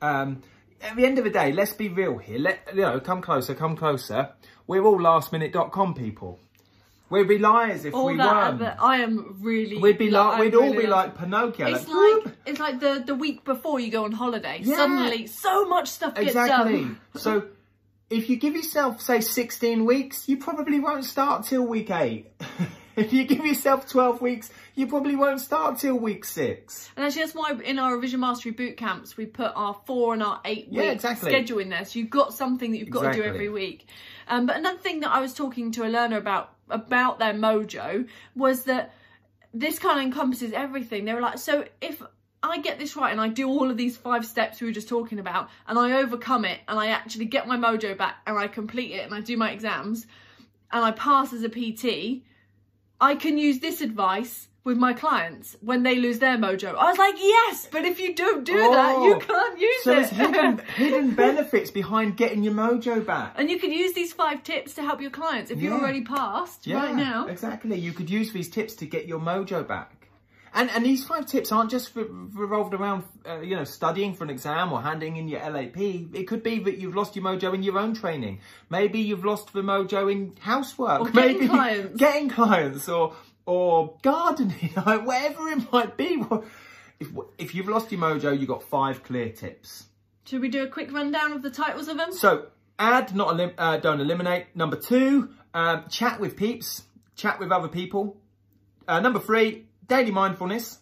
Um, 0.01 0.43
at 0.81 0.97
the 0.97 1.05
end 1.05 1.19
of 1.19 1.25
the 1.25 1.31
day, 1.31 1.53
let's 1.53 1.75
be 1.75 1.91
real 1.91 2.17
here. 2.17 2.39
Let 2.39 2.69
you 2.75 2.81
know, 2.81 2.99
come 2.99 3.21
closer, 3.21 3.55
come 3.55 3.77
closer. 3.77 4.31
We're 4.67 4.85
all 4.85 4.99
lastminute.com 4.99 5.93
people. 5.93 6.41
We'd 7.13 7.29
be 7.29 7.39
liars 7.39 7.85
if 7.85 7.95
All 7.95 8.07
we 8.07 8.17
that, 8.17 8.59
weren't. 8.59 8.77
I 8.81 9.03
am 9.03 9.37
really. 9.43 9.77
We'd 9.79 9.99
be 9.99 10.11
like, 10.11 10.41
we'd 10.41 10.55
all 10.55 10.63
really 10.63 10.85
be 10.85 10.87
like 10.87 11.17
Pinocchio. 11.19 11.67
It's 11.67 11.87
like, 11.87 12.25
like 12.25 12.35
it's 12.47 12.59
like 12.59 12.81
the 12.81 13.03
the 13.05 13.15
week 13.15 13.45
before 13.45 13.79
you 13.79 13.91
go 13.91 14.05
on 14.05 14.13
holiday. 14.13 14.61
Yeah. 14.63 14.77
Suddenly, 14.77 15.27
so 15.27 15.67
much 15.69 15.89
stuff 15.89 16.15
gets 16.15 16.29
Exactly. 16.29 16.81
done. 16.81 17.01
So 17.17 17.49
if 18.09 18.31
you 18.31 18.37
give 18.37 18.55
yourself, 18.55 19.01
say, 19.01 19.21
16 19.21 19.85
weeks, 19.85 20.29
you 20.29 20.39
probably 20.39 20.81
won't 20.81 21.05
start 21.05 21.45
till 21.45 21.67
week 21.67 21.91
eight. 21.91 22.33
if 22.97 23.13
you 23.13 23.25
give 23.25 23.45
yourself 23.45 23.89
12 23.89 24.21
weeks, 24.21 24.51
you 24.75 24.87
probably 24.87 25.17
won't 25.17 25.41
start 25.41 25.79
till 25.79 25.97
week 25.99 26.25
six. 26.25 26.91
And 26.97 27.05
actually, 27.05 27.23
that's 27.23 27.35
why 27.35 27.53
in 27.65 27.79
our 27.79 27.95
revision 27.95 28.21
mastery 28.21 28.53
boot 28.53 28.77
camps 28.77 29.17
we 29.17 29.27
put 29.27 29.53
our 29.55 29.75
four 29.87 30.13
and 30.15 30.23
our 30.23 30.41
eight 30.45 30.69
Yeah, 30.71 30.83
week 30.83 30.93
exactly. 30.93 31.31
schedule 31.31 31.59
in 31.59 31.69
there. 31.71 31.85
So 31.85 31.99
you've 31.99 32.11
got 32.11 32.33
something 32.35 32.71
that 32.73 32.79
you've 32.79 32.91
got 32.91 33.13
to 33.13 33.19
do 33.19 33.23
every 33.23 33.49
week. 33.49 33.87
Um, 34.29 34.47
but 34.47 34.57
another 34.57 34.79
thing 34.79 35.01
that 35.01 35.11
I 35.11 35.21
was 35.21 35.35
talking 35.35 35.73
to 35.73 35.87
a 35.87 35.89
learner 35.89 36.17
about 36.17 36.55
about 36.71 37.19
their 37.19 37.35
mojo 37.35 38.09
was 38.35 38.65
that 38.65 38.95
this 39.53 39.79
kind 39.79 39.99
of 39.99 40.05
encompasses 40.07 40.53
everything. 40.53 41.05
They 41.05 41.13
were 41.13 41.21
like, 41.21 41.39
so 41.39 41.65
if 41.81 42.03
I 42.43 42.59
get 42.59 42.79
this 42.79 42.97
right 42.97 43.13
and 43.13 43.21
I 43.21 43.29
do 43.29 43.49
all 43.49 43.71
of 43.71 43.77
these 43.77 43.97
five 43.97 44.27
steps 44.27 44.61
we 44.61 44.67
were 44.67 44.73
just 44.73 44.89
talking 44.89 45.19
about 45.19 45.49
and 45.69 45.79
I 45.79 45.93
overcome 45.93 46.45
it 46.45 46.61
and 46.67 46.79
I 46.79 46.89
actually 46.89 47.27
get 47.27 47.47
my 47.47 47.57
mojo 47.57 47.97
back 47.97 48.17
and 48.27 48.37
I 48.37 48.49
complete 48.49 48.93
it 48.93 49.05
and 49.05 49.15
I 49.15 49.21
do 49.21 49.37
my 49.37 49.53
exams 49.53 50.07
and 50.73 50.85
I 50.85 50.91
pass 50.93 51.33
as 51.33 51.43
a 51.43 51.49
PT, 51.49 52.23
I 53.01 53.15
can 53.15 53.39
use 53.39 53.61
this 53.61 53.81
advice 53.81 54.49
with 54.65 54.77
my 54.79 54.93
clients 54.93 55.57
when 55.61 55.83
they 55.83 55.97
lose 55.97 56.19
their 56.21 56.37
mojo. 56.37 56.75
I 56.77 56.91
was 56.91 56.99
like, 56.99 57.17
yes, 57.19 57.69
but 57.73 57.85
if 57.85 57.99
you 58.01 58.15
don't 58.15 58.45
do 58.45 58.57
that, 58.57 59.03
you 59.03 59.15
Oh, 59.15 59.19
can't 59.19 59.59
use 59.61 59.83
So 59.83 59.93
it. 59.93 60.07
So 60.09 60.15
there's 60.17 60.31
hidden, 60.31 60.59
hidden 60.77 61.15
benefits 61.15 61.71
behind 61.71 62.17
getting 62.17 62.43
your 62.45 62.55
mojo 62.55 63.05
back. 63.05 63.35
and 63.37 63.51
you 63.51 63.59
can 63.59 63.73
use 63.73 63.93
these 63.93 64.13
five 64.13 64.43
tips 64.45 64.75
to 64.75 64.83
help 64.83 65.01
your 65.01 65.11
clients 65.11 65.51
if 65.51 65.61
you're 65.61 65.73
already 65.75 66.03
passed 66.03 66.67
Yeah, 66.67 66.77
right 66.77 66.95
now. 66.95 67.27
exactly. 67.27 67.77
You 67.79 67.93
could 67.93 68.09
use 68.09 68.33
these 68.33 68.49
tips 68.49 68.75
to 68.77 68.87
get 68.87 69.07
your 69.09 69.19
mojo 69.19 69.67
back. 69.67 69.91
And 70.55 70.69
and 70.71 70.85
these 70.85 71.03
five 71.07 71.25
tips 71.25 71.51
aren't 71.51 71.71
just 71.71 71.97
re- 71.97 72.05
revolved 72.11 72.75
around, 72.75 73.05
uh, 73.27 73.41
you 73.41 73.57
know, 73.57 73.65
studying 73.65 74.13
for 74.13 74.25
an 74.25 74.29
exam 74.29 74.71
or 74.71 74.83
handing 74.83 75.17
in 75.17 75.27
your 75.27 75.41
LAP. 75.41 75.79
It 75.79 76.29
could 76.29 76.43
be 76.43 76.59
that 76.59 76.77
you've 76.77 76.95
lost 76.95 77.17
your 77.17 77.25
mojo 77.25 77.55
in 77.55 77.63
your 77.63 77.79
own 77.79 77.95
training. 77.95 78.41
Maybe 78.69 78.99
you've 79.01 79.25
lost 79.25 79.55
the 79.55 79.63
mojo 79.63 80.13
in 80.13 80.35
housework. 80.41 81.01
Or 81.01 81.09
getting 81.11 81.37
Maybe 81.39 81.49
clients. 81.49 81.97
getting 82.07 82.29
clients 82.29 82.87
or 82.87 83.15
or 83.47 83.97
gardening, 84.03 84.73
like 84.87 85.07
whatever 85.07 85.49
it 85.49 85.73
might 85.73 85.97
be. 85.97 86.23
If 87.01 87.09
if 87.39 87.55
you've 87.55 87.69
lost 87.69 87.91
your 87.91 88.01
mojo, 88.01 88.39
you've 88.39 88.49
got 88.49 88.63
five 88.63 89.03
clear 89.03 89.31
tips. 89.31 89.87
Should 90.25 90.41
we 90.41 90.49
do 90.49 90.63
a 90.63 90.69
quick 90.69 90.93
rundown 90.93 91.33
of 91.33 91.43
the 91.43 91.51
titles 91.51 91.89
of 91.89 91.97
them? 91.97 92.13
So 92.13 92.47
add, 92.79 93.15
not 93.15 93.31
elim- 93.33 93.55
uh, 93.59 93.79
don't 93.79 94.01
eliminate. 94.01 94.55
Number 94.55 94.77
two, 94.77 95.31
um, 95.53 95.85
chat 95.89 96.21
with 96.21 96.37
peeps, 96.37 96.83
chat 97.17 97.41
with 97.41 97.51
other 97.51 97.69
people. 97.69 98.17
Uh, 98.87 99.01
number 99.01 99.19
three, 99.19 99.67
daily 99.89 100.11
mindfulness 100.11 100.79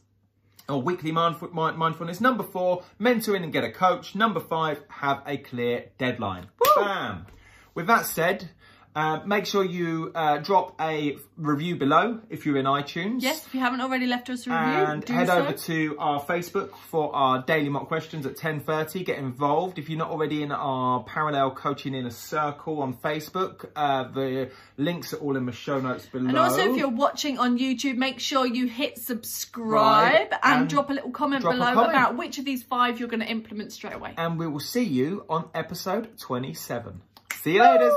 or 0.69 0.81
weekly 0.81 1.13
mindf- 1.13 1.53
mi- 1.53 1.77
mindfulness. 1.77 2.21
Number 2.21 2.45
four, 2.45 2.85
mentoring 3.01 3.43
and 3.43 3.53
get 3.53 3.65
a 3.65 3.71
coach. 3.71 4.15
Number 4.15 4.41
five, 4.41 4.83
have 4.89 5.23
a 5.27 5.37
clear 5.37 5.87
deadline. 5.99 6.49
Bam. 6.77 7.27
With 7.75 7.87
that 7.87 8.07
said, 8.07 8.51
uh, 8.95 9.21
make 9.25 9.47
sure 9.47 9.65
you 9.65 10.11
uh, 10.15 10.39
drop 10.39 10.75
a 10.81 11.17
review 11.37 11.77
below 11.77 12.21
if 12.29 12.45
you're 12.45 12.57
in 12.57 12.67
iTunes. 12.67 13.23
Yes, 13.23 13.47
if 13.47 13.55
you 13.55 13.61
haven't 13.61 13.81
already 13.81 14.07
left 14.07 14.29
us 14.31 14.47
a 14.47 14.51
review, 14.51 14.65
And 14.85 15.09
head 15.09 15.29
so. 15.29 15.39
over 15.39 15.53
to 15.53 15.97
our 15.99 16.21
Facebook 16.21 16.71
for 16.89 17.15
our 17.15 17.43
daily 17.43 17.69
mock 17.69 17.87
questions 17.89 18.27
at 18.27 18.37
10.30. 18.37 19.05
Get 19.05 19.19
involved. 19.19 19.79
If 19.79 19.89
you're 19.89 19.99
not 19.99 20.11
already 20.11 20.43
in 20.43 20.51
our 20.51 21.05
Parallel 21.05 21.53
Coaching 21.53 21.95
Inner 21.95 22.11
Circle 22.11 22.83
on 22.83 22.95
Facebook, 22.95 23.71
uh, 23.77 24.05
the 24.09 24.51
links 24.77 25.13
are 25.15 25.19
all 25.19 25.37
in 25.37 25.47
the 25.47 25.53
show 25.53 25.81
notes 25.81 26.07
below. 26.07 26.29
And 26.29 26.37
also, 26.37 26.71
if 26.71 26.77
you're 26.77 26.89
watching 26.89 27.39
on 27.39 27.59
YouTube, 27.59 27.97
make 27.97 28.19
sure 28.19 28.45
you 28.45 28.67
hit 28.67 28.99
subscribe 28.99 29.71
Right, 29.71 30.33
and, 30.43 30.61
and 30.63 30.69
drop 30.69 30.91
a 30.91 30.95
little 30.95 31.11
comment 31.13 31.43
below 31.45 31.75
comment. 31.75 31.91
about 31.91 32.17
which 32.17 32.39
of 32.39 32.45
these 32.45 32.63
five 32.63 32.99
you're 32.99 33.09
going 33.09 33.21
to 33.21 33.31
implement 33.31 33.73
straight 33.73 33.95
away. 33.95 34.15
And 34.17 34.39
we 34.39 34.47
will 34.49 34.61
see 34.61 34.85
you 34.85 35.25
on 35.29 35.49
episode 35.55 36.19
27. 36.19 37.01
See 37.43 37.55
you 37.55 37.63
later. 37.63 37.91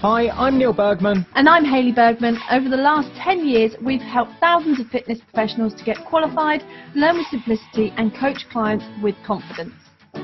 Hi, 0.00 0.28
I'm 0.28 0.58
Neil 0.58 0.72
Bergman. 0.72 1.26
And 1.34 1.48
I'm 1.48 1.64
Hayley 1.64 1.90
Bergman. 1.90 2.38
Over 2.52 2.68
the 2.68 2.76
last 2.76 3.08
10 3.20 3.44
years, 3.44 3.74
we've 3.84 4.00
helped 4.00 4.30
thousands 4.38 4.78
of 4.78 4.86
fitness 4.86 5.18
professionals 5.18 5.74
to 5.74 5.82
get 5.82 5.96
qualified, 6.06 6.62
learn 6.94 7.18
with 7.18 7.26
simplicity, 7.26 7.92
and 7.96 8.14
coach 8.14 8.46
clients 8.48 8.84
with 9.02 9.16
confidence. 9.26 9.74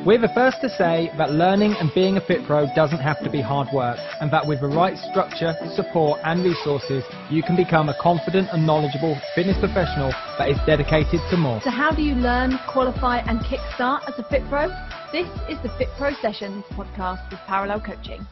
We're 0.07 0.21
the 0.21 0.31
first 0.33 0.59
to 0.61 0.69
say 0.69 1.11
that 1.19 1.33
learning 1.33 1.75
and 1.81 1.91
being 1.93 2.19
a 2.19 2.21
Fit 2.21 2.47
Pro 2.47 2.69
doesn't 2.77 3.01
have 3.01 3.19
to 3.25 3.29
be 3.31 3.43
hard 3.43 3.67
work, 3.75 3.99
and 4.21 4.33
that 4.33 4.47
with 4.47 4.61
the 4.61 4.69
right 4.69 4.97
structure, 5.11 5.57
support, 5.75 6.21
and 6.23 6.45
resources, 6.45 7.03
you 7.29 7.43
can 7.43 7.57
become 7.57 7.89
a 7.89 7.97
confident 8.01 8.51
and 8.53 8.65
knowledgeable 8.65 9.19
fitness 9.35 9.59
professional 9.59 10.15
that 10.39 10.49
is 10.49 10.59
dedicated 10.67 11.19
to 11.31 11.37
more. 11.37 11.61
So, 11.65 11.71
how 11.71 11.91
do 11.91 12.03
you 12.03 12.15
learn, 12.15 12.61
qualify, 12.71 13.27
and 13.27 13.41
kickstart 13.41 14.09
as 14.09 14.15
a 14.19 14.29
Fit 14.31 14.45
Pro? 14.49 14.69
This 15.11 15.27
is 15.51 15.59
the 15.67 15.75
Fit 15.79 15.89
Pro 15.99 16.13
Sessions 16.23 16.63
podcast 16.79 17.29
with 17.29 17.41
Parallel 17.49 17.81
Coaching. 17.81 18.25